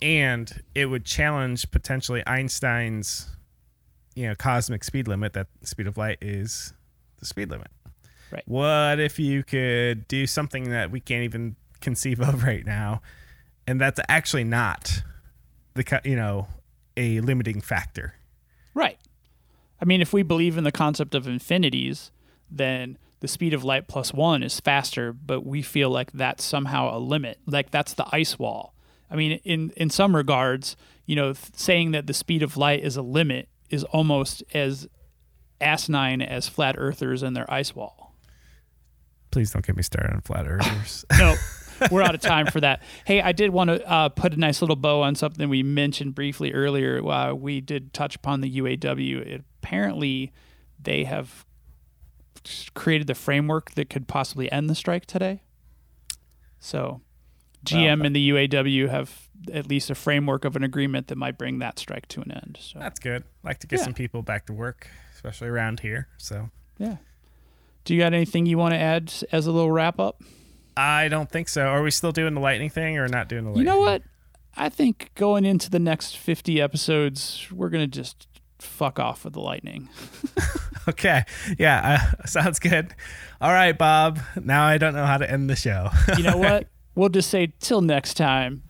[0.00, 3.28] and it would challenge potentially Einstein's
[4.14, 6.72] you know cosmic speed limit that speed of light is
[7.18, 7.68] the speed limit.
[8.32, 8.42] Right.
[8.46, 13.02] What if you could do something that we can't even conceive of right now
[13.66, 15.02] and that's actually not
[15.74, 16.48] the you know
[16.96, 18.14] a limiting factor.
[18.74, 18.98] Right.
[19.80, 22.10] I mean, if we believe in the concept of infinities,
[22.50, 26.96] then the speed of light plus one is faster, but we feel like that's somehow
[26.96, 27.38] a limit.
[27.46, 28.74] Like that's the ice wall.
[29.10, 30.76] I mean, in, in some regards,
[31.06, 34.88] you know, th- saying that the speed of light is a limit is almost as
[35.60, 38.14] asinine as flat earthers and their ice wall.
[39.30, 41.04] Please don't get me started on flat earthers.
[41.18, 41.34] No,
[41.90, 42.82] we're out of time for that.
[43.04, 46.14] Hey, I did want to uh, put a nice little bow on something we mentioned
[46.14, 47.06] briefly earlier.
[47.06, 49.20] Uh, we did touch upon the UAW.
[49.20, 50.32] It, apparently,
[50.80, 51.44] they have
[52.74, 55.42] created the framework that could possibly end the strike today.
[56.58, 57.00] So,
[57.64, 61.58] GM and the UAW have at least a framework of an agreement that might bring
[61.60, 62.58] that strike to an end.
[62.60, 63.24] So, that's good.
[63.42, 63.84] like to get Yeah.
[63.84, 66.08] some people back to work, especially around here.
[66.18, 66.96] So yeah.
[67.84, 70.22] Do you got anything you want to add as a little wrap up?
[70.76, 71.66] I don't think so.
[71.66, 73.66] Are we still doing the lightning thing or not doing the lightning?
[73.66, 74.02] You know what?
[74.56, 78.26] I think going into the next 50 episodes, we're going to just
[78.58, 79.88] fuck off with the lightning.
[80.90, 81.24] Okay.
[81.58, 82.00] Yeah.
[82.20, 82.94] Uh, sounds good.
[83.40, 84.18] All right, Bob.
[84.40, 85.90] Now I don't know how to end the show.
[86.16, 86.66] You know what?
[86.94, 88.62] we'll just say till next time.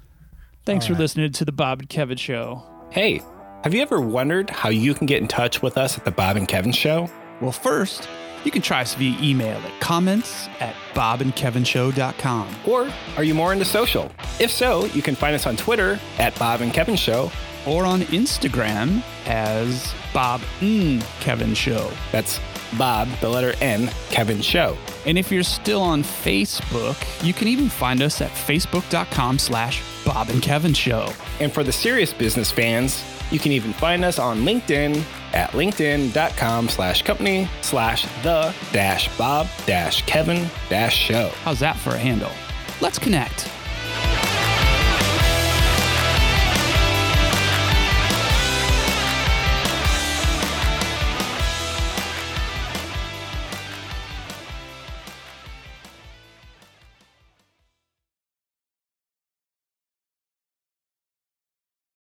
[0.64, 2.62] Thanks All for listening to the Bob and Kevin show.
[2.90, 3.22] Hey,
[3.64, 6.36] have you ever wondered how you can get in touch with us at the Bob
[6.36, 7.10] and Kevin Show?
[7.40, 8.09] Well, first,
[8.44, 12.56] you can try us via email at comments at bobandkevinshow.com.
[12.66, 14.10] Or are you more into social?
[14.38, 17.30] If so, you can find us on Twitter at Bob and Kevin Show.
[17.66, 21.03] Or on Instagram as Bob N.
[21.20, 21.91] Kevin Show.
[22.12, 22.41] That's
[22.78, 24.77] Bob, the letter N, Kevin Show.
[25.07, 30.28] And if you're still on Facebook, you can even find us at facebook.com slash Bob
[30.31, 31.12] and Kevin Show.
[31.41, 36.69] And for the serious business fans, you can even find us on LinkedIn at linkedin.com
[36.69, 41.31] slash company slash the dash Bob dash Kevin dash show.
[41.45, 42.32] How's that for a handle?
[42.81, 43.49] Let's connect.